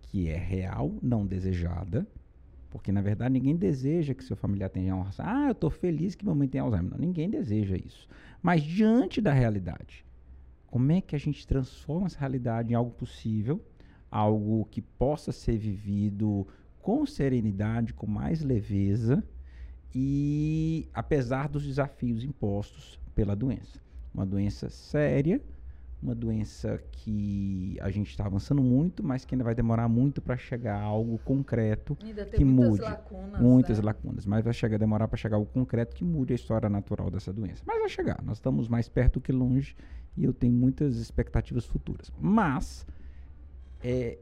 que 0.01 0.29
é 0.29 0.37
real, 0.37 0.93
não 1.01 1.25
desejada, 1.25 2.07
porque 2.69 2.91
na 2.91 3.01
verdade 3.01 3.33
ninguém 3.33 3.55
deseja 3.55 4.13
que 4.13 4.23
seu 4.23 4.35
familiar 4.35 4.69
tenha 4.69 4.93
Alzheimer. 4.93 5.33
Ah, 5.35 5.47
eu 5.47 5.51
estou 5.51 5.69
feliz 5.69 6.15
que 6.15 6.25
mamãe 6.25 6.47
tenha 6.47 6.63
Alzheimer. 6.63 6.91
Não, 6.91 6.97
ninguém 6.97 7.29
deseja 7.29 7.75
isso. 7.75 8.07
Mas 8.41 8.63
diante 8.63 9.19
da 9.19 9.33
realidade, 9.33 10.05
como 10.67 10.91
é 10.91 11.01
que 11.01 11.15
a 11.15 11.19
gente 11.19 11.45
transforma 11.45 12.07
essa 12.07 12.19
realidade 12.19 12.71
em 12.71 12.75
algo 12.75 12.91
possível? 12.91 13.61
algo 14.09 14.65
que 14.71 14.81
possa 14.81 15.31
ser 15.31 15.57
vivido 15.57 16.47
com 16.81 17.05
serenidade, 17.05 17.93
com 17.93 18.07
mais 18.07 18.41
leveza 18.41 19.23
e 19.93 20.87
apesar 20.93 21.47
dos 21.47 21.65
desafios 21.65 22.23
impostos 22.23 22.99
pela 23.15 23.35
doença. 23.35 23.79
Uma 24.13 24.25
doença 24.25 24.69
séria, 24.69 25.41
uma 26.01 26.13
doença 26.13 26.79
que 26.91 27.77
a 27.81 27.89
gente 27.89 28.09
está 28.09 28.25
avançando 28.25 28.61
muito, 28.61 29.03
mas 29.03 29.25
que 29.25 29.33
ainda 29.33 29.43
vai 29.43 29.55
demorar 29.55 29.87
muito 29.87 30.21
para 30.21 30.37
chegar 30.37 30.75
a 30.75 30.83
algo 30.83 31.17
concreto 31.19 31.95
que 31.95 32.45
mude. 32.45 32.81
Lacunas, 32.81 33.41
muitas 33.41 33.79
né? 33.79 33.85
lacunas, 33.85 34.25
mas 34.25 34.43
vai 34.43 34.53
chegar 34.53 34.77
demorar 34.77 35.07
para 35.07 35.17
chegar 35.17 35.37
algo 35.37 35.49
concreto 35.51 35.95
que 35.95 36.03
mude 36.03 36.33
a 36.33 36.35
história 36.35 36.69
natural 36.69 37.09
dessa 37.09 37.33
doença. 37.33 37.63
Mas 37.65 37.79
vai 37.79 37.89
chegar. 37.89 38.21
Nós 38.23 38.37
estamos 38.37 38.67
mais 38.67 38.87
perto 38.87 39.19
que 39.19 39.31
longe 39.31 39.75
e 40.15 40.23
eu 40.23 40.33
tenho 40.33 40.53
muitas 40.53 40.97
expectativas 40.97 41.65
futuras. 41.65 42.11
Mas 42.19 42.85
é, 43.83 44.19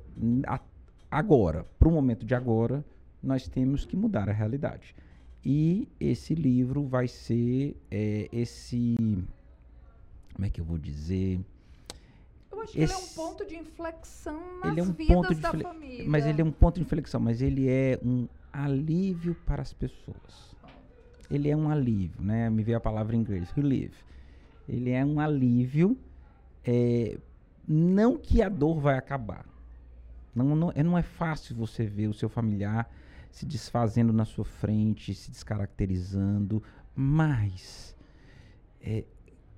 a, 0.48 0.60
agora, 1.12 1.66
para 1.78 1.88
o 1.88 1.92
momento 1.92 2.26
de 2.26 2.34
agora, 2.34 2.84
nós 3.22 3.48
temos 3.48 3.86
que 3.86 3.98
mudar 3.98 4.30
a 4.30 4.34
realidade. 4.34 4.96
E 5.46 5.88
esse 6.00 6.34
livro 6.34 6.84
vai 6.88 7.08
ser 7.08 7.78
é, 7.92 8.28
esse. 8.32 8.96
Como 10.34 10.46
é 10.46 10.50
que 10.50 10.60
eu 10.60 10.66
vou 10.66 10.80
dizer? 10.80 11.40
Eu 12.52 12.62
acho 12.62 12.78
esse, 12.78 12.78
que 12.78 12.82
ele 12.82 12.94
é 12.94 12.98
um 12.98 13.08
ponto 13.28 13.46
de 13.46 13.56
inflexão 13.56 14.60
nas 14.60 14.72
ele 14.72 14.80
é 14.80 14.84
um 14.84 14.92
vidas 14.92 15.16
ponto 15.16 15.36
de 15.36 15.42
da 15.42 15.52
família. 15.52 16.06
Mas 16.08 16.26
ele 16.26 16.42
é 16.42 16.44
um 16.44 16.52
ponto 16.52 16.76
de 16.76 16.82
inflexão, 16.82 17.20
mas 17.20 17.42
ele 17.44 17.70
é 17.70 18.00
um 18.04 18.28
alívio 18.52 19.36
para 19.46 19.62
as 19.62 19.72
pessoas. 19.72 20.56
Ele 21.30 21.50
é 21.50 21.56
um 21.56 21.70
alívio, 21.70 22.22
né? 22.24 22.50
Me 22.50 22.64
veio 22.64 22.78
a 22.78 22.82
palavra 22.82 23.16
em 23.16 23.20
inglês, 23.20 23.52
relief. 23.52 23.94
Ele 24.68 24.90
é 24.90 25.06
um 25.06 25.20
alívio 25.20 25.96
é, 26.64 27.20
não 27.68 28.18
que 28.18 28.42
a 28.42 28.50
dor 28.50 28.80
vai 28.80 28.98
acabar. 28.98 29.46
Não, 30.34 30.56
não, 30.56 30.72
é, 30.74 30.82
não 30.82 30.98
é 30.98 31.04
fácil 31.04 31.56
você 31.56 31.86
ver 31.86 32.08
o 32.08 32.14
seu 32.14 32.28
familiar 32.28 32.90
se 33.36 33.46
desfazendo 33.46 34.14
na 34.14 34.24
sua 34.24 34.46
frente, 34.46 35.14
se 35.14 35.30
descaracterizando, 35.30 36.64
mas 36.96 37.94
é, 38.80 39.04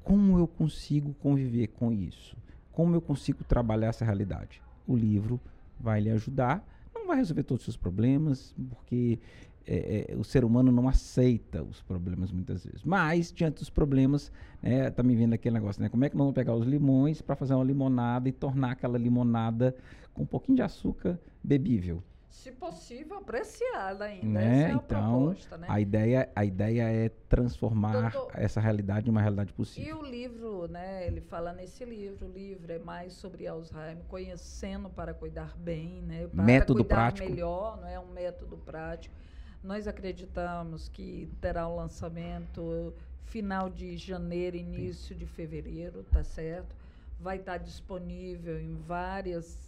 como 0.04 0.40
eu 0.40 0.48
consigo 0.48 1.14
conviver 1.22 1.68
com 1.68 1.92
isso? 1.92 2.36
Como 2.72 2.96
eu 2.96 3.02
consigo 3.02 3.44
trabalhar 3.44 3.90
essa 3.90 4.04
realidade? 4.04 4.64
O 4.88 4.96
livro 4.96 5.40
vai 5.80 6.02
lhe 6.02 6.10
ajudar. 6.10 6.68
Não 6.92 7.06
vai 7.06 7.18
resolver 7.18 7.44
todos 7.44 7.62
os 7.62 7.66
seus 7.66 7.78
problemas, 7.78 8.56
porque 8.68 9.20
é, 9.68 10.08
é, 10.10 10.16
o 10.16 10.24
ser 10.24 10.44
humano 10.44 10.72
não 10.72 10.90
aceita 10.90 11.62
os 11.62 11.80
problemas 11.84 12.32
muitas 12.32 12.66
vezes. 12.66 12.84
Mas, 12.84 13.32
diante 13.32 13.60
dos 13.60 13.70
problemas, 13.70 14.32
é, 14.64 14.90
tá 14.90 15.04
me 15.04 15.16
vendo 15.16 15.34
aquele 15.34 15.54
negócio, 15.54 15.84
né? 15.84 15.88
Como 15.88 16.04
é 16.04 16.10
que 16.10 16.16
nós 16.18 16.24
vamos 16.24 16.36
pegar 16.36 16.56
os 16.56 16.66
limões 16.66 17.22
para 17.22 17.36
fazer 17.36 17.54
uma 17.54 17.64
limonada 17.64 18.28
e 18.28 18.32
tornar 18.32 18.72
aquela 18.72 18.98
limonada 18.98 19.76
com 20.16 20.24
um 20.24 20.26
pouquinho 20.26 20.56
de 20.56 20.64
açúcar 20.64 21.20
bebível? 21.44 22.02
Se 22.44 22.52
possível, 22.52 23.18
apreciada 23.18 24.06
ainda. 24.06 24.26
Né? 24.26 24.62
É 24.62 24.66
a 24.66 24.70
então, 24.74 24.80
proposta, 24.80 25.58
né? 25.58 25.68
a, 25.70 25.82
ideia, 25.82 26.30
a 26.36 26.46
ideia 26.46 26.84
é 26.84 27.10
transformar 27.28 28.12
Doutor, 28.12 28.32
essa 28.36 28.62
realidade 28.62 29.08
em 29.08 29.12
uma 29.12 29.22
realidade 29.22 29.52
possível. 29.54 29.96
E 29.96 30.00
o 30.00 30.06
livro, 30.06 30.68
né? 30.68 31.08
Ele 31.08 31.20
fala 31.20 31.52
nesse 31.52 31.84
livro, 31.84 32.28
o 32.28 32.32
livro 32.32 32.72
é 32.72 32.80
mais 32.80 33.14
sobre 33.14 33.48
Alzheimer, 33.48 34.04
conhecendo 34.08 34.90
para 34.90 35.14
cuidar 35.14 35.58
bem, 35.58 36.02
né? 36.04 36.28
Para 36.28 36.44
método 36.44 36.84
cuidar 36.84 36.96
prático. 36.96 37.30
melhor, 37.30 37.82
não 37.82 37.88
é 37.88 38.00
um 38.00 38.12
método 38.12 38.58
prático 38.58 39.16
nós 39.64 39.88
acreditamos 39.88 40.88
que 40.88 41.30
terá 41.42 41.68
o 41.68 41.74
um 41.74 41.76
lançamento 41.76 42.94
final 43.26 43.70
de 43.70 43.98
janeiro, 43.98 44.56
início 44.56 45.16
de 45.16 45.26
fevereiro, 45.26 46.04
tá 46.12 46.24
certo? 46.24 46.76
Vai 47.20 47.38
estar 47.38 47.58
disponível 47.58 48.60
em 48.60 48.76
várias 48.76 49.67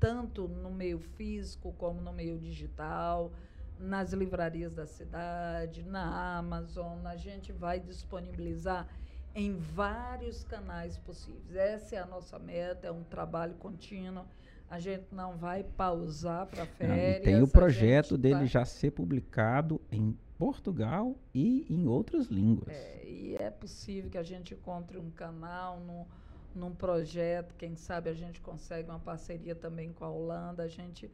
tanto 0.00 0.48
no 0.48 0.70
meio 0.70 0.98
físico 0.98 1.72
como 1.76 2.00
no 2.00 2.12
meio 2.12 2.38
digital, 2.38 3.30
nas 3.78 4.12
livrarias 4.12 4.74
da 4.74 4.86
cidade, 4.86 5.82
na 5.84 6.38
Amazon. 6.38 7.06
A 7.06 7.16
gente 7.16 7.52
vai 7.52 7.78
disponibilizar 7.78 8.88
em 9.34 9.56
vários 9.56 10.42
canais 10.42 10.96
possíveis. 10.98 11.54
Essa 11.54 11.96
é 11.96 11.98
a 11.98 12.06
nossa 12.06 12.38
meta, 12.38 12.88
é 12.88 12.90
um 12.90 13.04
trabalho 13.04 13.54
contínuo. 13.54 14.24
A 14.68 14.78
gente 14.78 15.06
não 15.12 15.36
vai 15.36 15.64
pausar 15.64 16.46
para 16.46 16.64
férias. 16.64 17.24
tem 17.24 17.42
o 17.42 17.48
projeto 17.48 18.16
dele 18.16 18.36
vai... 18.36 18.46
já 18.46 18.64
ser 18.64 18.92
publicado 18.92 19.80
em 19.90 20.16
Portugal 20.38 21.16
e 21.34 21.66
em 21.68 21.86
outras 21.86 22.26
línguas. 22.26 22.74
É, 22.74 23.04
e 23.04 23.36
é 23.36 23.50
possível 23.50 24.08
que 24.08 24.16
a 24.16 24.22
gente 24.22 24.54
encontre 24.54 24.96
um 24.96 25.10
canal 25.10 25.80
no, 25.80 26.06
num 26.54 26.74
projeto, 26.74 27.54
quem 27.54 27.76
sabe 27.76 28.10
a 28.10 28.14
gente 28.14 28.40
consegue 28.40 28.88
uma 28.88 28.98
parceria 28.98 29.54
também 29.54 29.92
com 29.92 30.04
a 30.04 30.10
Holanda. 30.10 30.62
A 30.62 30.68
gente 30.68 31.10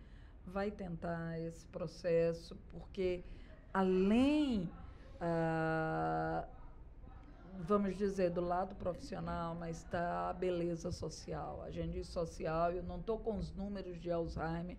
vai 0.46 0.70
tentar 0.70 1.40
esse 1.40 1.66
processo, 1.66 2.57
porque 2.70 3.25
além. 3.72 4.70
Uh, 5.16 6.57
vamos 7.61 7.96
dizer, 7.96 8.31
do 8.31 8.40
lado 8.40 8.75
profissional, 8.75 9.55
mas 9.55 9.79
está 9.79 10.31
a 10.31 10.33
beleza 10.33 10.92
social. 10.92 11.62
A 11.62 11.70
gente 11.70 11.92
diz 11.92 12.09
social, 12.09 12.72
eu 12.72 12.83
não 12.83 12.99
estou 12.99 13.18
com 13.18 13.37
os 13.37 13.53
números 13.53 14.01
de 14.01 14.11
Alzheimer, 14.11 14.77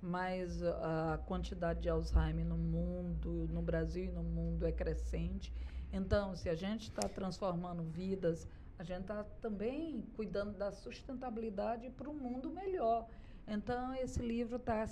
mas 0.00 0.62
a 0.62 1.20
quantidade 1.26 1.80
de 1.80 1.88
Alzheimer 1.88 2.44
no 2.44 2.56
mundo, 2.56 3.48
no 3.52 3.60
Brasil 3.60 4.04
e 4.04 4.10
no 4.10 4.22
mundo 4.22 4.66
é 4.66 4.72
crescente. 4.72 5.52
Então, 5.92 6.36
se 6.36 6.48
a 6.48 6.54
gente 6.54 6.82
está 6.82 7.08
transformando 7.08 7.82
vidas, 7.82 8.46
a 8.80 8.82
gente 8.82 9.02
está 9.02 9.22
também 9.42 10.00
cuidando 10.16 10.56
da 10.56 10.72
sustentabilidade 10.72 11.90
para 11.90 12.08
um 12.08 12.14
mundo 12.14 12.50
melhor. 12.50 13.06
Então, 13.46 13.94
esse 13.94 14.22
livro 14.22 14.56
está 14.56 14.86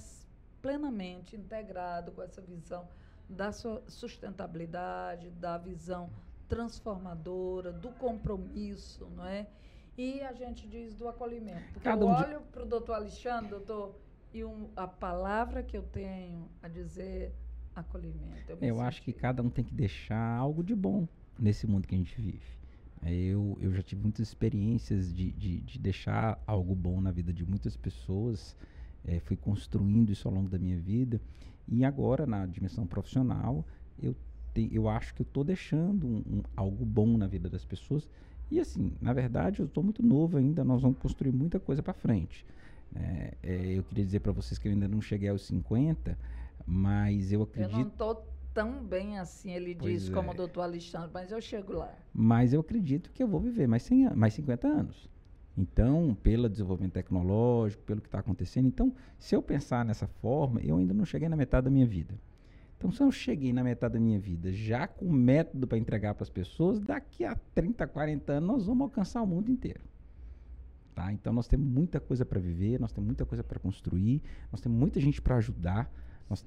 plenamente 0.60 1.34
integrado 1.34 2.12
com 2.12 2.22
essa 2.22 2.42
visão 2.42 2.86
da 3.26 3.50
sustentabilidade, 3.50 5.30
da 5.30 5.56
visão 5.56 6.10
transformadora, 6.50 7.72
do 7.72 7.88
compromisso, 7.92 9.08
não 9.16 9.24
é? 9.24 9.46
E 9.96 10.20
a 10.20 10.34
gente 10.34 10.68
diz 10.68 10.94
do 10.94 11.08
acolhimento. 11.08 11.72
Porque 11.72 11.88
Cada 11.88 12.04
eu 12.04 12.08
olho 12.08 12.42
para 12.52 12.64
o 12.64 12.66
doutor 12.66 12.92
Alexandre, 12.92 13.48
doutor, 13.48 13.98
e 14.34 14.44
um, 14.44 14.68
a 14.76 14.86
palavra 14.86 15.62
que 15.62 15.78
eu 15.78 15.82
tenho 15.82 16.46
a 16.62 16.68
dizer 16.68 17.32
acolhimento. 17.74 18.50
Eu, 18.50 18.58
eu 18.60 18.80
acho 18.82 19.00
que 19.00 19.14
cada 19.14 19.42
um 19.42 19.48
tem 19.48 19.64
que 19.64 19.72
deixar 19.72 20.36
algo 20.36 20.62
de 20.62 20.74
bom 20.74 21.08
nesse 21.38 21.66
mundo 21.66 21.88
que 21.88 21.94
a 21.94 21.98
gente 21.98 22.20
vive. 22.20 22.57
Eu, 23.04 23.56
eu 23.60 23.72
já 23.72 23.82
tive 23.82 24.02
muitas 24.02 24.26
experiências 24.28 25.14
de, 25.14 25.30
de, 25.32 25.60
de 25.60 25.78
deixar 25.78 26.42
algo 26.46 26.74
bom 26.74 27.00
na 27.00 27.10
vida 27.10 27.32
de 27.32 27.44
muitas 27.44 27.76
pessoas. 27.76 28.56
É, 29.04 29.20
fui 29.20 29.36
construindo 29.36 30.10
isso 30.10 30.28
ao 30.28 30.34
longo 30.34 30.48
da 30.48 30.58
minha 30.58 30.78
vida. 30.78 31.20
E 31.66 31.84
agora, 31.84 32.26
na 32.26 32.46
dimensão 32.46 32.86
profissional, 32.86 33.64
eu 34.02 34.14
tem, 34.58 34.68
eu 34.72 34.88
acho 34.88 35.14
que 35.14 35.22
eu 35.22 35.24
estou 35.26 35.44
deixando 35.44 36.06
um, 36.06 36.16
um, 36.16 36.42
algo 36.56 36.84
bom 36.84 37.16
na 37.16 37.26
vida 37.26 37.48
das 37.48 37.64
pessoas. 37.64 38.08
E 38.50 38.58
assim, 38.58 38.92
na 39.00 39.12
verdade, 39.12 39.60
eu 39.60 39.66
estou 39.66 39.84
muito 39.84 40.02
novo 40.02 40.38
ainda, 40.38 40.64
nós 40.64 40.82
vamos 40.82 40.98
construir 40.98 41.32
muita 41.32 41.60
coisa 41.60 41.82
para 41.82 41.92
frente. 41.92 42.44
É, 42.94 43.34
é, 43.42 43.66
eu 43.78 43.82
queria 43.84 44.04
dizer 44.04 44.20
para 44.20 44.32
vocês 44.32 44.58
que 44.58 44.66
eu 44.66 44.72
ainda 44.72 44.88
não 44.88 45.00
cheguei 45.00 45.28
aos 45.28 45.42
50, 45.42 46.18
mas 46.66 47.30
eu 47.30 47.42
acredito. 47.42 47.72
Eu 47.72 47.78
não 47.78 47.88
estou 47.88 48.26
tão 48.52 48.84
bem 48.84 49.18
assim, 49.18 49.52
ele 49.52 49.74
pois 49.74 50.02
diz, 50.02 50.10
é. 50.10 50.14
como 50.14 50.30
o 50.30 50.34
doutor 50.34 50.62
Alexandre, 50.62 51.10
mas 51.12 51.30
eu 51.30 51.40
chego 51.40 51.72
lá. 51.74 51.94
Mas 52.12 52.52
eu 52.52 52.60
acredito 52.60 53.10
que 53.10 53.22
eu 53.22 53.28
vou 53.28 53.40
viver 53.40 53.66
mais, 53.66 53.82
100, 53.82 54.14
mais 54.14 54.34
50 54.34 54.66
anos. 54.66 55.08
Então, 55.56 56.16
pelo 56.22 56.48
desenvolvimento 56.48 56.92
tecnológico, 56.92 57.82
pelo 57.82 58.00
que 58.00 58.06
está 58.06 58.20
acontecendo. 58.20 58.68
Então, 58.68 58.94
se 59.18 59.34
eu 59.34 59.42
pensar 59.42 59.84
nessa 59.84 60.06
forma, 60.06 60.60
eu 60.60 60.76
ainda 60.76 60.94
não 60.94 61.04
cheguei 61.04 61.28
na 61.28 61.36
metade 61.36 61.64
da 61.64 61.70
minha 61.70 61.86
vida. 61.86 62.14
Então, 62.76 62.92
se 62.92 63.02
eu 63.02 63.10
cheguei 63.10 63.52
na 63.52 63.64
metade 63.64 63.94
da 63.94 64.00
minha 64.00 64.20
vida 64.20 64.52
já 64.52 64.86
com 64.86 65.10
método 65.10 65.66
para 65.66 65.76
entregar 65.76 66.14
para 66.14 66.22
as 66.22 66.30
pessoas, 66.30 66.78
daqui 66.78 67.24
a 67.24 67.34
30, 67.54 67.88
40 67.88 68.34
anos 68.34 68.48
nós 68.48 68.66
vamos 68.66 68.82
alcançar 68.82 69.20
o 69.20 69.26
mundo 69.26 69.50
inteiro. 69.50 69.80
Tá? 70.94 71.12
Então, 71.12 71.32
nós 71.32 71.48
temos 71.48 71.66
muita 71.66 71.98
coisa 71.98 72.24
para 72.24 72.38
viver, 72.38 72.78
nós 72.78 72.92
temos 72.92 73.06
muita 73.06 73.26
coisa 73.26 73.42
para 73.42 73.58
construir, 73.58 74.22
nós 74.52 74.60
temos 74.60 74.78
muita 74.78 75.00
gente 75.00 75.20
para 75.20 75.36
ajudar. 75.36 75.92
Nós 76.28 76.44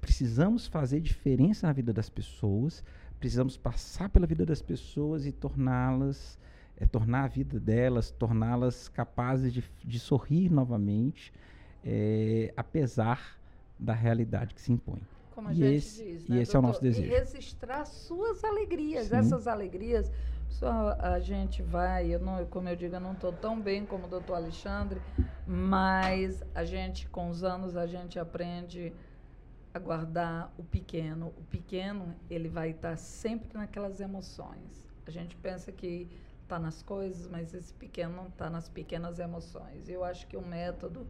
precisamos 0.00 0.66
fazer 0.66 1.00
diferença 1.00 1.66
na 1.66 1.72
vida 1.72 1.92
das 1.92 2.08
pessoas, 2.08 2.82
precisamos 3.18 3.56
passar 3.56 4.08
pela 4.08 4.26
vida 4.26 4.46
das 4.46 4.62
pessoas 4.62 5.26
e 5.26 5.32
torná-las, 5.32 6.38
é, 6.76 6.86
tornar 6.86 7.24
a 7.24 7.28
vida 7.28 7.60
delas, 7.60 8.10
torná-las 8.10 8.88
capazes 8.88 9.52
de, 9.52 9.64
de 9.84 9.98
sorrir 9.98 10.50
novamente, 10.50 11.32
é, 11.84 12.52
apesar 12.56 13.38
da 13.78 13.92
realidade 13.92 14.54
que 14.54 14.60
se 14.60 14.72
impõe 14.72 15.02
como 15.38 15.48
a 15.48 15.52
e 15.52 15.54
gente 15.54 15.74
esse, 15.76 16.04
diz, 16.04 16.28
né, 16.28 16.36
E 16.36 16.40
esse 16.40 16.52
doutor? 16.52 16.56
é 16.56 16.58
o 16.58 16.62
nosso 16.62 16.82
desejo. 16.82 17.12
E 17.12 17.16
registrar 17.16 17.84
suas 17.84 18.42
alegrias, 18.42 19.06
Sim. 19.06 19.16
essas 19.16 19.46
alegrias. 19.46 20.10
Só 20.48 20.96
a 20.98 21.20
gente 21.20 21.62
vai, 21.62 22.12
eu 22.12 22.18
não, 22.18 22.44
como 22.46 22.68
eu 22.68 22.74
digo, 22.74 22.96
eu 22.96 23.00
não 23.00 23.12
estou 23.12 23.32
tão 23.32 23.60
bem 23.60 23.86
como 23.86 24.06
o 24.06 24.08
doutor 24.08 24.34
Alexandre, 24.34 25.00
mas 25.46 26.42
a 26.54 26.64
gente, 26.64 27.06
com 27.08 27.28
os 27.28 27.44
anos, 27.44 27.76
a 27.76 27.86
gente 27.86 28.18
aprende 28.18 28.92
a 29.78 29.80
guardar 29.80 30.52
o 30.58 30.64
pequeno. 30.64 31.32
O 31.38 31.44
pequeno, 31.44 32.14
ele 32.28 32.48
vai 32.48 32.70
estar 32.70 32.96
sempre 32.96 33.56
naquelas 33.56 34.00
emoções. 34.00 34.86
A 35.06 35.10
gente 35.10 35.34
pensa 35.36 35.72
que 35.72 36.08
está 36.42 36.58
nas 36.58 36.82
coisas, 36.82 37.26
mas 37.28 37.54
esse 37.54 37.72
pequeno 37.72 38.16
não 38.16 38.26
está 38.26 38.50
nas 38.50 38.68
pequenas 38.68 39.18
emoções. 39.18 39.88
Eu 39.88 40.04
acho 40.04 40.26
que 40.26 40.36
o 40.36 40.42
método 40.42 41.06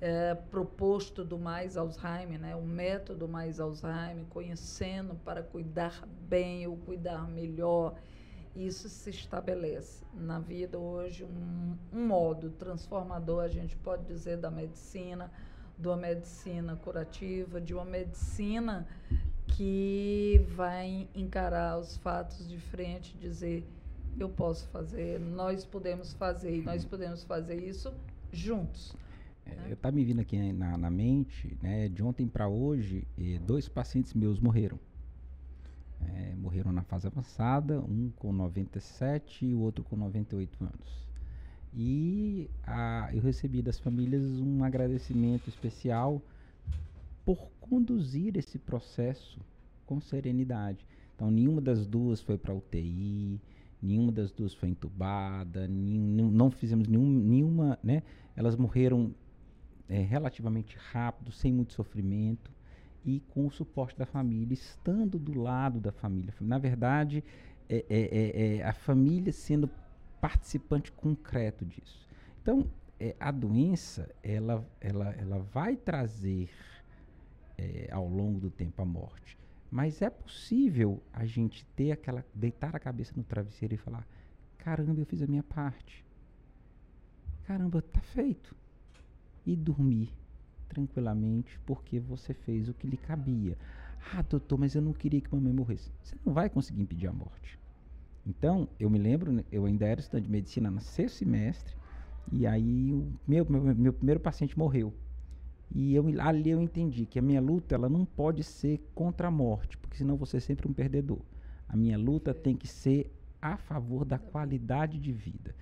é, 0.00 0.34
proposto 0.34 1.24
do 1.24 1.38
Mais 1.38 1.76
Alzheimer, 1.76 2.38
né, 2.38 2.56
o 2.56 2.62
método 2.62 3.28
Mais 3.28 3.60
Alzheimer, 3.60 4.24
conhecendo 4.30 5.14
para 5.24 5.42
cuidar 5.42 6.06
bem 6.28 6.66
ou 6.66 6.76
cuidar 6.76 7.28
melhor, 7.28 7.94
isso 8.54 8.88
se 8.88 9.10
estabelece 9.10 10.02
na 10.14 10.38
vida 10.38 10.78
hoje 10.78 11.24
um, 11.24 11.76
um 11.92 12.06
modo 12.06 12.50
transformador, 12.50 13.42
a 13.42 13.48
gente 13.48 13.76
pode 13.76 14.04
dizer, 14.04 14.38
da 14.38 14.50
medicina, 14.50 15.30
de 15.78 15.88
uma 15.88 15.96
medicina 15.96 16.76
curativa, 16.76 17.60
de 17.60 17.74
uma 17.74 17.84
medicina 17.84 18.86
que 19.46 20.44
vai 20.54 21.08
encarar 21.14 21.78
os 21.78 21.96
fatos 21.96 22.48
de 22.48 22.58
frente, 22.58 23.16
dizer 23.18 23.66
eu 24.18 24.28
posso 24.28 24.66
fazer, 24.68 25.20
nós 25.20 25.64
podemos 25.64 26.14
fazer, 26.14 26.56
e 26.56 26.62
nós 26.62 26.84
podemos 26.84 27.22
fazer 27.24 27.62
isso 27.62 27.92
juntos. 28.32 28.94
É, 29.44 29.72
Está 29.72 29.92
me 29.92 30.04
vindo 30.04 30.20
aqui 30.20 30.52
na, 30.52 30.76
na 30.76 30.90
mente, 30.90 31.56
né, 31.62 31.88
de 31.88 32.02
ontem 32.02 32.26
para 32.26 32.48
hoje, 32.48 33.06
eh, 33.18 33.38
dois 33.38 33.68
pacientes 33.68 34.14
meus 34.14 34.40
morreram. 34.40 34.78
É, 36.14 36.34
morreram 36.34 36.72
na 36.72 36.82
fase 36.82 37.06
avançada, 37.06 37.80
um 37.80 38.10
com 38.16 38.32
97 38.32 39.46
e 39.46 39.54
o 39.54 39.60
outro 39.60 39.84
com 39.84 39.96
98 39.96 40.64
anos. 40.64 41.05
E 41.76 42.48
a, 42.66 43.10
eu 43.12 43.20
recebi 43.20 43.60
das 43.60 43.78
famílias 43.78 44.24
um 44.40 44.64
agradecimento 44.64 45.48
especial 45.48 46.22
por 47.22 47.50
conduzir 47.60 48.34
esse 48.38 48.58
processo 48.58 49.38
com 49.84 50.00
serenidade. 50.00 50.86
Então, 51.14 51.30
nenhuma 51.30 51.60
das 51.60 51.86
duas 51.86 52.22
foi 52.22 52.38
para 52.38 52.54
UTI, 52.54 53.38
nenhuma 53.82 54.10
das 54.10 54.32
duas 54.32 54.54
foi 54.54 54.70
entubada, 54.70 55.68
nenhum, 55.68 56.30
não 56.30 56.50
fizemos 56.50 56.88
nenhum, 56.88 57.10
nenhuma, 57.10 57.78
né? 57.82 58.02
Elas 58.34 58.56
morreram 58.56 59.14
é, 59.86 60.00
relativamente 60.00 60.78
rápido, 60.92 61.30
sem 61.30 61.52
muito 61.52 61.74
sofrimento 61.74 62.50
e 63.04 63.20
com 63.28 63.46
o 63.46 63.50
suporte 63.50 63.98
da 63.98 64.06
família, 64.06 64.54
estando 64.54 65.18
do 65.18 65.38
lado 65.38 65.78
da 65.78 65.92
família. 65.92 66.32
Na 66.40 66.58
verdade, 66.58 67.22
é, 67.68 67.84
é, 67.88 68.00
é, 68.00 68.56
é 68.56 68.64
a 68.64 68.72
família 68.72 69.32
sendo 69.32 69.70
participante 70.20 70.92
concreto 70.92 71.64
disso. 71.64 72.06
Então, 72.42 72.66
é, 72.98 73.14
a 73.20 73.30
doença, 73.30 74.08
ela, 74.22 74.66
ela, 74.80 75.10
ela 75.12 75.38
vai 75.38 75.76
trazer 75.76 76.48
ao 77.90 78.06
longo 78.08 78.38
do 78.38 78.50
tempo 78.50 78.82
a 78.82 78.84
morte. 78.84 79.38
Mas 79.70 80.00
é 80.00 80.10
possível 80.10 81.02
a 81.12 81.26
gente 81.26 81.64
ter 81.76 81.92
aquela, 81.92 82.24
deitar 82.34 82.74
a 82.74 82.78
cabeça 82.78 83.12
no 83.16 83.24
travesseiro 83.24 83.74
e 83.74 83.78
falar: 83.78 84.06
caramba, 84.58 85.00
eu 85.00 85.06
fiz 85.06 85.22
a 85.22 85.26
minha 85.26 85.42
parte. 85.42 86.04
Caramba, 87.44 87.82
tá 87.82 88.00
feito 88.00 88.54
e 89.44 89.54
dormir 89.54 90.12
tranquilamente 90.68 91.58
porque 91.64 92.00
você 92.00 92.34
fez 92.34 92.68
o 92.68 92.74
que 92.74 92.86
lhe 92.86 92.96
cabia. 92.96 93.56
Ah, 94.12 94.22
doutor, 94.22 94.58
mas 94.58 94.74
eu 94.74 94.82
não 94.82 94.92
queria 94.92 95.20
que 95.20 95.34
mamãe 95.34 95.52
morresse. 95.52 95.90
Você 96.02 96.16
não 96.24 96.32
vai 96.32 96.48
conseguir 96.48 96.82
impedir 96.82 97.08
a 97.08 97.12
morte. 97.12 97.58
Então, 98.26 98.68
eu 98.78 98.90
me 98.90 98.98
lembro, 98.98 99.32
né, 99.32 99.44
eu 99.52 99.66
ainda 99.66 99.86
era 99.86 100.00
estudante 100.00 100.24
de 100.24 100.30
medicina 100.30 100.70
no 100.70 100.80
sexto 100.80 101.18
semestre, 101.18 101.74
e 102.32 102.46
aí 102.46 102.92
o 102.92 103.12
meu, 103.26 103.46
meu, 103.48 103.74
meu 103.74 103.92
primeiro 103.92 104.20
paciente 104.20 104.58
morreu. 104.58 104.92
E 105.74 105.94
eu, 105.94 106.04
ali 106.20 106.50
eu 106.50 106.60
entendi 106.60 107.06
que 107.06 107.18
a 107.18 107.22
minha 107.22 107.40
luta 107.40 107.74
ela 107.74 107.88
não 107.88 108.04
pode 108.04 108.42
ser 108.42 108.80
contra 108.94 109.28
a 109.28 109.30
morte, 109.30 109.76
porque 109.78 109.96
senão 109.96 110.16
você 110.16 110.38
é 110.38 110.40
sempre 110.40 110.68
um 110.68 110.72
perdedor. 110.72 111.20
A 111.68 111.76
minha 111.76 111.98
luta 111.98 112.34
tem 112.34 112.56
que 112.56 112.66
ser 112.66 113.12
a 113.40 113.56
favor 113.56 114.04
da 114.04 114.18
qualidade 114.18 114.98
de 114.98 115.12
vida. 115.12 115.54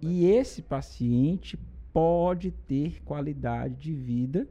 E 0.00 0.26
esse 0.26 0.62
paciente 0.62 1.58
pode 1.92 2.50
ter 2.50 3.02
qualidade 3.02 3.76
de 3.76 3.94
vida, 3.94 4.48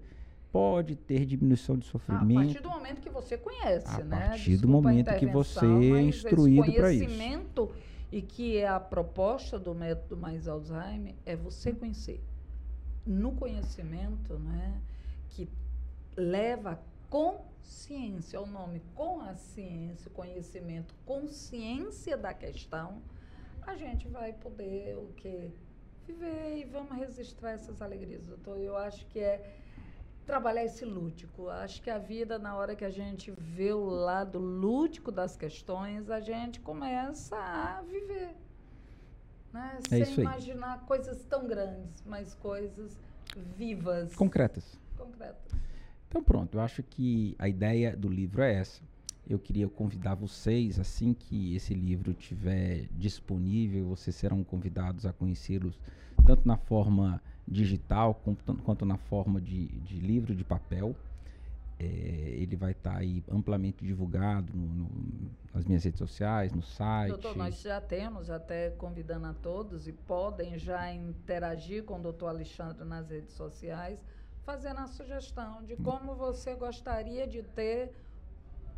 pode 0.52 0.96
ter 0.96 1.26
diminuição 1.26 1.78
de 1.78 1.86
sofrimento. 1.86 2.40
A 2.40 2.44
partir 2.44 2.62
do 2.62 2.70
momento 2.70 3.02
que 3.02 3.10
você 3.10 3.38
conhece, 3.38 4.02
a 4.02 4.04
né? 4.04 4.28
partir 4.28 4.52
do 4.58 4.68
Desculpa 4.68 4.78
a 4.78 4.82
momento 4.82 5.16
que 5.18 5.26
você 5.26 5.66
é 5.66 6.02
instruído 6.02 6.74
para 6.74 6.92
isso. 6.94 7.06
conhecimento 7.06 7.72
e 8.12 8.22
que 8.22 8.58
é 8.58 8.68
a 8.68 8.80
proposta 8.80 9.58
do 9.58 9.74
método 9.74 10.18
Mais 10.18 10.48
Alzheimer 10.48 11.16
é 11.26 11.36
você 11.36 11.72
conhecer. 11.72 12.22
No 13.06 13.32
conhecimento, 13.32 14.38
né, 14.38 14.80
que 15.30 15.50
leva 16.16 16.74
a 16.74 16.78
consciência, 17.10 18.40
o 18.40 18.46
nome 18.46 18.82
com 18.94 19.22
a 19.22 19.34
ciência, 19.36 20.12
conhecimento, 20.12 20.94
consciência 21.06 22.18
da 22.18 22.34
questão, 22.34 23.02
a 23.62 23.76
gente 23.76 24.08
vai 24.08 24.34
poder 24.34 24.98
o 24.98 25.08
quê? 25.16 25.50
Viver 26.06 26.58
e 26.58 26.66
vamos 26.66 26.92
registrar 26.98 27.52
essas 27.52 27.82
alegrias. 27.82 28.26
Doutor, 28.26 28.58
eu 28.60 28.76
acho 28.76 29.06
que 29.08 29.20
é 29.20 29.61
trabalhar 30.26 30.64
esse 30.64 30.86
lúdico. 30.86 31.50
Acho 31.50 31.82
que 31.82 31.90
a 31.90 31.98
vida, 31.98 32.38
na 32.40 32.56
hora 32.56 32.76
que 32.76 32.86
a 32.86 32.90
gente 32.90 33.32
vê 33.38 33.74
o 33.74 33.86
lado 33.86 34.40
lúdico 34.40 35.12
das 35.12 35.36
questões, 35.36 36.10
a 36.10 36.20
gente 36.20 36.60
começa 36.60 37.36
a 37.36 37.82
viver. 37.82 38.36
Né? 39.52 39.78
É 39.78 39.90
Sem 39.90 40.02
isso 40.04 40.20
aí. 40.22 40.26
imaginar 40.26 40.86
coisas 40.86 41.24
tão 41.26 41.46
grandes, 41.48 42.02
mas 42.06 42.34
coisas 42.36 42.98
vivas, 43.58 44.14
Concretas. 44.16 44.78
concretas. 44.98 45.54
Então 46.08 46.22
pronto, 46.24 46.58
eu 46.58 46.62
acho 46.62 46.84
que 46.84 47.36
a 47.40 47.48
ideia 47.48 47.96
do 47.96 48.08
livro 48.10 48.42
é 48.42 48.54
essa. 48.56 48.82
Eu 49.30 49.40
queria 49.40 49.68
convidar 49.70 50.16
vocês, 50.16 50.80
assim 50.80 51.14
que 51.14 51.56
esse 51.56 51.74
livro 51.74 52.12
estiver 52.12 52.88
disponível, 52.92 53.86
vocês 53.88 54.16
serão 54.16 54.44
convidados 54.44 55.06
a 55.06 55.14
conhecê-los 55.14 55.80
tanto 56.26 56.48
na 56.48 56.58
forma 56.58 57.22
digital 57.48 58.16
quanto, 58.16 58.54
quanto 58.64 58.86
na 58.86 58.98
forma 58.98 59.42
de, 59.42 59.68
de 59.80 60.00
livro 60.00 60.36
de 60.36 60.44
papel. 60.44 60.96
É, 61.80 61.84
ele 61.84 62.56
vai 62.56 62.74
estar 62.74 62.96
aí 62.98 63.24
amplamente 63.28 63.84
divulgado 63.84 64.54
no- 64.56 64.68
no- 64.68 65.32
nas 65.52 65.66
minhas 65.66 65.84
redes 65.84 65.98
sociais, 65.98 66.52
no 66.54 66.62
site. 66.62 67.10
Doutor, 67.10 67.36
nós 67.36 67.60
já 67.60 67.82
temos, 67.82 68.30
até 68.30 68.70
convidando 68.70 69.26
a 69.26 69.34
todos, 69.34 69.88
e 69.88 69.92
podem 69.92 70.60
já 70.60 70.94
interagir 70.94 71.84
com 71.84 71.98
o 71.98 72.02
doutor 72.02 72.28
Alexandre 72.28 72.86
nas 72.86 73.10
redes 73.10 73.34
sociais, 73.34 74.00
fazendo 74.44 74.80
a 74.80 74.86
sugestão 74.88 75.64
de 75.64 75.76
como 75.76 76.14
você 76.14 76.54
gostaria 76.54 77.26
de 77.26 77.42
ter 77.42 77.94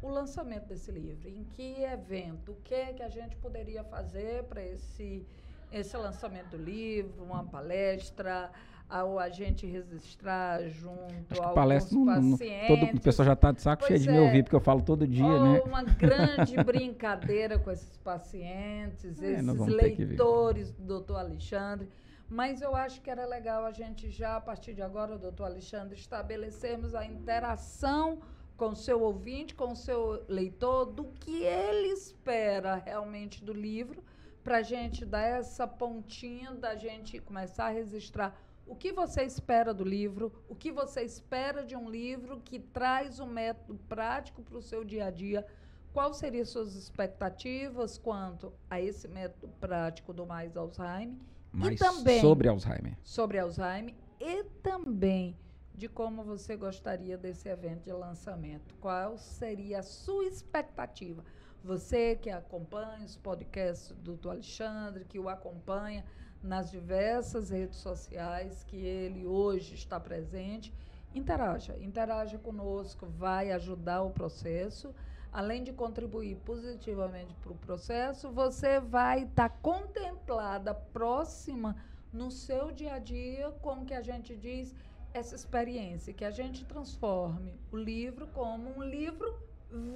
o 0.02 0.08
lançamento 0.08 0.68
desse 0.68 0.90
livro. 0.92 1.28
Em 1.28 1.44
que 1.44 1.84
evento, 1.84 2.54
o 2.54 2.56
que 2.64 2.74
é 2.74 2.94
que 2.94 3.04
a 3.04 3.10
gente 3.10 3.36
poderia 3.36 3.84
fazer 3.84 4.44
para 4.46 4.64
esse, 4.64 5.26
esse 5.74 5.98
lançamento 5.98 6.52
do 6.52 6.58
livro, 6.58 7.24
uma 7.24 7.44
palestra, 7.44 8.52
ao 8.90 9.18
a 9.18 9.28
gente 9.30 9.66
registrar 9.66 10.62
junto 10.70 11.32
Acho 11.32 11.42
a 11.42 11.48
que 11.50 11.56
palestra, 11.56 11.98
não, 11.98 12.06
não- 12.06 12.32
pacientes. 12.38 12.68
todo, 12.68 12.98
o 12.98 13.02
pessoal 13.02 13.26
já 13.26 13.34
está 13.34 13.52
de 13.52 13.62
saco 13.62 13.80
Pois 13.82 13.88
cheio 13.88 14.00
de 14.02 14.10
me 14.10 14.18
é. 14.18 14.22
ouvir, 14.22 14.44
porque 14.44 14.56
eu 14.56 14.60
falo 14.62 14.82
todo 14.84 15.08
dia, 15.08 15.26
né? 15.40 15.62
uma 15.66 15.84
grande 15.84 16.56
brincadeira 16.64 17.58
com 17.58 17.72
esses 17.72 17.98
pacientes, 17.98 19.22
É, 19.22 19.40
esses 19.40 19.66
leitores 19.68 20.72
do 20.72 20.84
doutor 20.86 21.18
Alexandre. 21.18 21.88
Mas 22.30 22.62
eu 22.62 22.76
acho 22.76 23.02
que 23.02 23.10
era 23.10 23.26
legal 23.26 23.66
a 23.66 23.72
gente 23.72 24.10
já, 24.10 24.38
a 24.38 24.42
partir 24.42 24.74
de 24.74 24.82
agora, 24.82 25.18
doutor 25.18 25.46
Alexandre, 25.46 25.96
estabelecermos 25.96 26.96
a 26.96 27.06
interação 27.06 28.20
com 28.58 28.70
o 28.70 28.76
seu 28.76 29.02
ouvinte, 29.02 29.54
com 29.56 29.72
o 29.72 29.76
seu 29.76 30.24
leitor, 30.28 30.86
do 30.86 31.04
que 31.06 31.44
ele 31.44 31.88
espera 31.90 32.76
realmente 32.76 33.44
do 33.44 33.54
livro, 33.54 34.04
para 34.44 34.58
a 34.58 34.62
gente 34.62 35.06
dar 35.06 35.22
essa 35.22 35.66
pontinha 35.68 36.52
da 36.52 36.76
gente 36.76 37.20
começar 37.20 37.66
a 37.66 37.70
registrar 37.70 38.38
o 38.66 38.76
que 38.76 38.92
você 38.92 39.24
espera 39.24 39.74
do 39.74 39.84
livro, 39.84 40.32
o 40.48 40.56
que 40.56 40.72
você 40.72 41.02
espera 41.02 41.66
de 41.66 41.76
um 41.76 41.90
livro 41.90 42.40
que 42.42 42.60
traz 42.60 43.20
um 43.20 43.26
método 43.28 43.80
prático 43.90 44.42
para 44.42 44.58
o 44.58 44.62
seu 44.62 44.84
dia 44.84 45.06
a 45.06 45.12
dia. 45.12 45.46
Quais 45.94 46.18
seriam 46.18 46.46
suas 46.46 46.74
expectativas 46.76 47.98
quanto 47.98 48.52
a 48.70 48.82
esse 48.82 49.08
método 49.08 49.48
prático 49.60 50.12
do 50.14 50.26
Mais 50.26 50.56
Alzheimer? 50.58 51.16
Mas 51.52 51.80
também- 51.80 52.20
sobre 52.22 52.48
Alzheimer. 52.48 52.98
sobre 53.04 53.38
Alzheimer 53.38 53.94
e 54.20 54.44
também 54.64 55.38
de 55.76 55.88
como 55.88 56.24
você 56.24 56.56
gostaria 56.56 57.18
desse 57.18 57.48
evento 57.50 57.84
de 57.84 57.92
lançamento. 57.92 58.74
Qual 58.80 59.18
seria 59.18 59.80
a 59.80 59.84
sua 59.84 60.26
expectativa? 60.26 61.24
Você 61.64 62.18
que 62.18 62.30
acompanha 62.30 63.06
os 63.06 63.16
podcasts 63.16 63.96
do 63.96 64.18
Dr. 64.18 64.32
Alexandre, 64.32 65.06
que 65.06 65.18
o 65.18 65.30
acompanha 65.30 66.04
nas 66.42 66.70
diversas 66.70 67.52
redes 67.52 67.78
sociais 67.78 68.66
que 68.66 68.76
ele 68.76 69.26
hoje 69.26 69.74
está 69.74 69.98
presente, 69.98 70.74
interaja, 71.16 71.78
interaja 71.80 72.38
conosco, 72.38 73.06
vai 73.06 73.54
ajudar 73.54 74.02
o 74.02 74.12
processo. 74.12 74.94
Além 75.32 75.64
de 75.64 75.72
contribuir 75.72 76.36
positivamente 76.44 77.34
para 77.36 77.54
o 77.54 77.58
processo, 77.58 78.30
você 78.30 78.82
vai 78.82 79.24
estar 79.24 79.48
contemplada, 79.62 80.74
próxima 80.74 81.78
no 82.12 82.30
seu 82.30 82.74
dia 82.74 82.96
a 82.96 83.00
dia 83.00 83.52
com 83.62 83.84
o 83.84 83.86
que 83.86 83.94
a 83.94 84.02
gente 84.02 84.36
diz 84.36 84.76
essa 85.14 85.34
experiência, 85.34 86.14
que 86.14 86.26
a 86.26 86.30
gente 86.30 86.66
transforme 86.66 87.58
o 87.72 87.78
livro 87.78 88.28
como 88.28 88.70
um 88.78 88.84
livro 88.84 89.34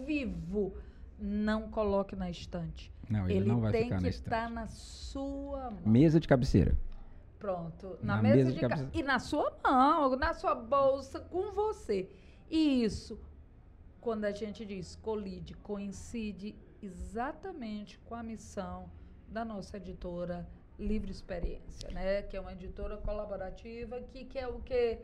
vivo. 0.06 0.74
Não 1.20 1.70
coloque 1.70 2.16
na 2.16 2.30
estante. 2.30 2.92
Não, 3.10 3.26
ele, 3.26 3.40
Ele, 3.40 3.48
não 3.48 3.60
vai 3.62 3.72
tem 3.72 3.84
ficar 3.86 3.98
que 3.98 4.04
na 4.04 4.10
estar 4.10 4.50
na 4.50 4.68
sua 4.68 5.72
mão. 5.72 5.82
Mesa 5.86 6.20
de 6.20 6.28
cabeceira. 6.28 6.78
Pronto. 7.40 7.98
Na, 8.02 8.18
Na 8.18 8.22
mesa, 8.22 8.36
mesa 8.36 8.50
de 8.50 8.56
de 8.56 8.62
ca- 8.62 8.70
cabeceira. 8.70 8.98
E 8.98 9.04
na 9.04 9.20
sua 9.20 9.52
mão, 9.64 10.16
na 10.16 10.34
sua 10.34 10.54
bolsa, 10.56 11.20
com 11.22 11.52
você. 11.54 12.10
E 12.50 12.84
isso, 12.84 13.20
quando 14.02 14.26
a 14.26 14.32
gente 14.32 14.66
diz 14.66 14.96
colide, 14.98 15.54
coincide 15.56 16.56
exatamente 16.82 17.98
com 18.00 18.14
a 18.16 18.22
missão 18.24 18.90
da 19.28 19.44
nossa 19.44 19.78
editora 19.78 20.48
Livre 20.78 21.10
Experiência, 21.12 21.90
né? 21.92 22.22
Que 22.22 22.38
é 22.38 22.40
uma 22.42 22.52
editora 22.54 22.98
colaborativa 22.98 24.00
que 24.02 24.26
quer 24.26 24.48
o 24.48 24.60
quê? 24.62 25.00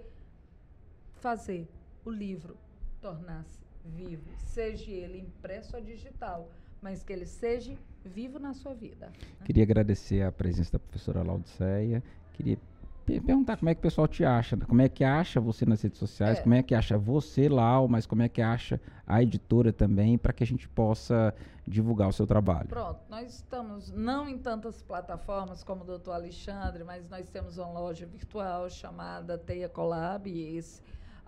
Fazer 1.15 1.67
o 2.05 2.09
livro 2.11 2.57
tornar-se 3.01 3.62
vivo, 3.85 4.23
seja 4.37 4.91
ele 4.91 5.19
impresso 5.19 5.75
ou 5.75 5.81
digital, 5.81 6.49
mas 6.81 7.03
que 7.03 7.11
ele 7.13 7.25
seja 7.25 7.73
vivo 8.03 8.39
na 8.39 8.53
sua 8.53 8.73
vida. 8.73 9.07
né? 9.07 9.45
Queria 9.45 9.63
agradecer 9.63 10.21
a 10.23 10.31
presença 10.31 10.73
da 10.73 10.79
professora 10.79 11.23
Laudiceia. 11.23 12.03
Queria 12.33 12.57
pe- 13.05 13.21
perguntar 13.21 13.57
como 13.57 13.69
é 13.69 13.73
que 13.75 13.79
o 13.79 13.81
pessoal 13.81 14.07
te 14.07 14.25
acha, 14.25 14.57
como 14.57 14.81
é 14.81 14.89
que 14.89 15.03
acha 15.03 15.39
você 15.39 15.65
nas 15.65 15.81
redes 15.81 15.99
sociais, 15.99 16.39
É. 16.39 16.41
como 16.41 16.55
é 16.55 16.63
que 16.63 16.73
acha 16.75 16.97
você, 16.97 17.47
Lau, 17.47 17.87
mas 17.87 18.05
como 18.05 18.21
é 18.21 18.27
que 18.29 18.41
acha 18.41 18.79
a 19.07 19.21
editora 19.23 19.71
também, 19.71 20.17
para 20.17 20.33
que 20.33 20.43
a 20.43 20.47
gente 20.47 20.67
possa 20.67 21.33
divulgar 21.65 22.09
o 22.09 22.11
seu 22.13 22.27
trabalho. 22.27 22.67
Pronto, 22.67 22.99
nós 23.09 23.35
estamos 23.35 23.89
não 23.91 24.27
em 24.27 24.37
tantas 24.37 24.81
plataformas 24.81 25.63
como 25.63 25.83
o 25.83 25.85
doutor 25.85 26.11
Alexandre, 26.13 26.83
mas 26.83 27.09
nós 27.09 27.29
temos 27.29 27.57
uma 27.57 27.79
loja 27.79 28.05
virtual 28.05 28.69
chamada 28.69 29.37
Teia 29.37 29.69
Collab 29.69 30.29
e 30.29 30.57
esse, 30.57 30.81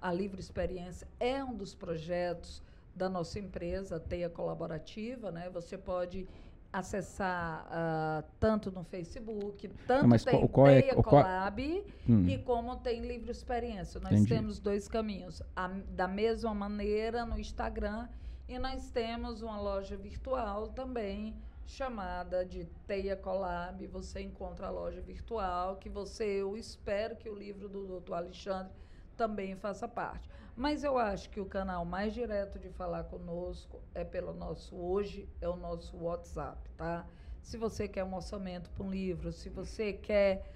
a 0.05 0.13
Livre 0.13 0.39
Experiência 0.39 1.07
é 1.19 1.43
um 1.43 1.55
dos 1.55 1.73
projetos 1.73 2.61
da 2.95 3.09
nossa 3.09 3.39
empresa, 3.39 3.99
Teia 3.99 4.29
Colaborativa, 4.29 5.31
né? 5.31 5.49
Você 5.49 5.79
pode 5.79 6.27
acessar 6.71 7.65
ah, 7.71 8.23
tanto 8.39 8.71
no 8.71 8.83
Facebook, 8.83 9.67
tanto 9.87 10.07
mas 10.07 10.23
tem 10.23 10.35
qual- 10.37 10.47
qual 10.49 10.67
é- 10.67 10.81
Teia 10.81 10.93
qual- 10.93 11.03
Collab 11.23 11.83
Hum. 12.07 12.27
e 12.29 12.37
como 12.37 12.75
tem 12.75 13.01
livre 13.01 13.31
experiência. 13.31 13.99
Nós 13.99 14.11
Entendi. 14.11 14.29
temos 14.29 14.59
dois 14.59 14.87
caminhos. 14.87 15.41
A- 15.55 15.69
da 15.89 16.07
mesma 16.07 16.53
maneira 16.53 17.25
no 17.25 17.39
Instagram 17.39 18.07
e 18.47 18.59
nós 18.59 18.91
temos 18.91 19.41
uma 19.41 19.59
loja 19.59 19.97
virtual 19.97 20.67
também 20.67 21.35
chamada 21.65 22.45
de 22.45 22.65
Teia 22.85 23.15
Collab. 23.15 23.87
Você 23.87 24.21
encontra 24.21 24.67
a 24.67 24.69
loja 24.69 25.01
virtual 25.01 25.77
que 25.77 25.89
você, 25.89 26.25
eu 26.43 26.55
espero 26.55 27.15
que 27.15 27.27
o 27.27 27.33
livro 27.33 27.67
do 27.67 27.99
Dr. 27.99 28.13
Alexandre 28.13 28.71
também 29.15 29.55
faça 29.55 29.87
parte. 29.87 30.29
Mas 30.55 30.83
eu 30.83 30.97
acho 30.97 31.29
que 31.29 31.39
o 31.39 31.45
canal 31.45 31.83
mais 31.83 32.13
direto 32.13 32.57
de 32.57 32.69
falar 32.69 33.03
conosco 33.05 33.81
é 33.93 34.03
pelo 34.03 34.33
nosso 34.33 34.75
hoje 34.75 35.27
é 35.41 35.49
o 35.49 35.55
nosso 35.55 35.97
WhatsApp, 35.97 36.57
tá? 36.77 37.05
Se 37.41 37.57
você 37.57 37.87
quer 37.87 38.03
um 38.03 38.15
orçamento 38.15 38.69
para 38.71 38.83
um 38.83 38.89
livro, 38.89 39.31
se 39.31 39.49
você 39.49 39.93
quer 39.93 40.49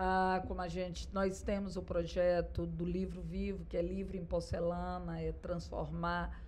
ah, 0.00 0.40
como 0.46 0.60
a 0.60 0.68
gente, 0.68 1.08
nós 1.12 1.42
temos 1.42 1.76
o 1.76 1.82
projeto 1.82 2.64
do 2.64 2.84
livro 2.84 3.20
vivo, 3.20 3.64
que 3.64 3.76
é 3.76 3.82
livro 3.82 4.16
em 4.16 4.24
porcelana, 4.24 5.20
é 5.20 5.32
transformar 5.32 6.40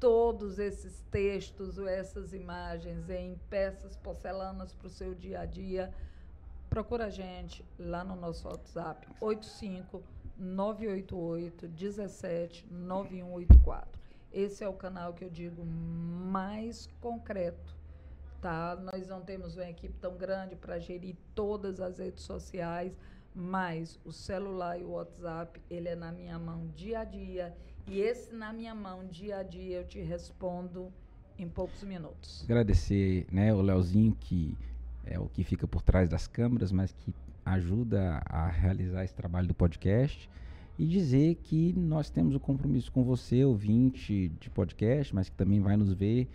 todos 0.00 0.58
esses 0.58 1.04
textos 1.10 1.78
ou 1.78 1.86
essas 1.86 2.32
imagens 2.32 3.08
em 3.08 3.38
peças 3.48 3.96
porcelanas 3.96 4.74
para 4.74 4.88
o 4.88 4.90
seu 4.90 5.14
dia 5.14 5.40
a 5.40 5.46
dia. 5.46 5.94
Procura 6.68 7.06
a 7.06 7.10
gente 7.10 7.64
lá 7.78 8.02
no 8.02 8.16
nosso 8.16 8.48
WhatsApp, 8.48 9.06
85 9.20 10.02
988 10.38 11.68
17 11.68 12.66
9184. 12.70 14.00
Esse 14.32 14.64
é 14.64 14.68
o 14.68 14.74
canal 14.74 15.14
que 15.14 15.24
eu 15.24 15.30
digo 15.30 15.64
mais 15.64 16.88
concreto 17.00 17.76
tá? 18.46 18.76
Nós 18.76 19.08
não 19.08 19.20
temos 19.20 19.56
uma 19.56 19.68
equipe 19.68 19.94
tão 20.00 20.16
grande 20.16 20.54
para 20.54 20.78
gerir 20.78 21.16
todas 21.34 21.80
as 21.80 21.98
redes 21.98 22.22
sociais, 22.22 22.96
mas 23.34 23.98
o 24.04 24.12
celular 24.12 24.78
e 24.78 24.84
o 24.84 24.90
WhatsApp, 24.90 25.60
ele 25.68 25.88
é 25.88 25.96
na 25.96 26.12
minha 26.12 26.38
mão 26.38 26.68
dia 26.74 27.00
a 27.00 27.04
dia. 27.04 27.54
E 27.88 28.00
esse 28.00 28.32
na 28.32 28.52
minha 28.52 28.74
mão 28.74 29.04
dia 29.06 29.38
a 29.38 29.42
dia 29.42 29.78
eu 29.78 29.84
te 29.84 30.00
respondo 30.00 30.92
em 31.38 31.48
poucos 31.48 31.82
minutos. 31.82 32.44
Agradecer, 32.44 33.26
né, 33.32 33.52
o 33.52 33.60
Leozinho 33.60 34.16
que 34.18 34.56
é 35.04 35.18
o 35.18 35.28
que 35.28 35.44
fica 35.44 35.66
por 35.66 35.82
trás 35.82 36.08
das 36.08 36.26
câmeras, 36.26 36.72
mas 36.72 36.92
que 36.92 37.12
ajuda 37.46 38.20
a 38.26 38.48
realizar 38.48 39.04
esse 39.04 39.14
trabalho 39.14 39.46
do 39.46 39.54
podcast 39.54 40.28
e 40.76 40.84
dizer 40.86 41.36
que 41.36 41.72
nós 41.72 42.10
temos 42.10 42.34
o 42.34 42.40
compromisso 42.40 42.90
com 42.92 43.04
você, 43.04 43.44
ouvinte 43.44 44.28
de 44.40 44.50
podcast, 44.50 45.14
mas 45.14 45.28
que 45.28 45.36
também 45.36 45.60
vai 45.60 45.76
nos 45.76 45.92
ver 45.92 46.28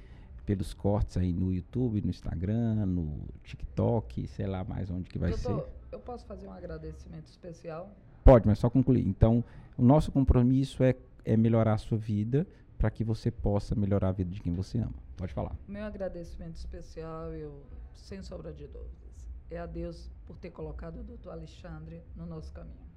pelos 0.45 0.74
cortes 0.74 1.18
aí 1.18 1.32
no 1.32 1.53
YouTube, 1.53 2.01
no 2.01 2.09
Instagram, 2.09 2.86
no 2.86 3.20
TikTok, 3.43 4.26
sei 4.28 4.47
lá 4.47 4.64
mais 4.64 4.89
onde 4.89 5.09
que 5.09 5.20
vai 5.20 5.32
Doutor, 5.32 5.64
ser. 5.64 5.95
eu 5.95 5.99
posso 5.99 6.26
fazer 6.26 6.47
um 6.47 6.53
agradecimento 6.53 7.28
especial? 7.28 7.91
Pode, 8.24 8.47
mas 8.47 8.57
só 8.57 8.70
concluir. 8.70 9.05
Então, 9.05 9.43
o 9.78 9.84
nosso 9.84 10.12
compromisso 10.12 10.84
é, 10.84 10.95
é 11.26 11.36
melhorar 11.38 11.74
a 11.74 11.78
sua 11.78 11.97
vida 11.97 12.47
para 12.78 12.89
que 12.89 13.03
você 13.03 13.30
possa 13.30 13.76
melhorar 13.76 14.09
a 14.09 14.12
vida 14.12 14.32
de 14.32 14.41
quem 14.41 14.53
você 14.53 14.80
ama. 14.80 14.93
Pode 15.16 15.34
falar. 15.34 15.55
Meu 15.68 15.84
agradecimento 15.84 16.55
especial, 16.55 17.32
eu, 17.34 17.62
sem 17.93 18.24
sombra 18.24 18.51
de 18.51 18.66
dúvidas, 18.66 19.11
é 19.52 19.60
a 19.60 19.66
Deus 19.66 20.10
por 20.26 20.38
ter 20.38 20.49
colocado 20.49 21.02
o 21.02 21.04
doutor 21.04 21.32
Alexandre 21.32 22.02
no 22.16 22.26
nosso 22.26 22.52
caminho. 22.54 22.91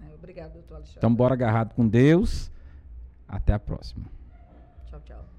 É, 0.00 0.14
obrigado, 0.14 0.54
doutor 0.54 0.76
Alexandre. 0.76 0.98
Então, 0.98 1.14
bora 1.14 1.34
agarrado 1.34 1.74
com 1.74 1.86
Deus. 1.86 2.50
Até 3.28 3.52
a 3.52 3.58
próxima. 3.58 4.06
Tchau, 4.86 5.00
tchau. 5.00 5.32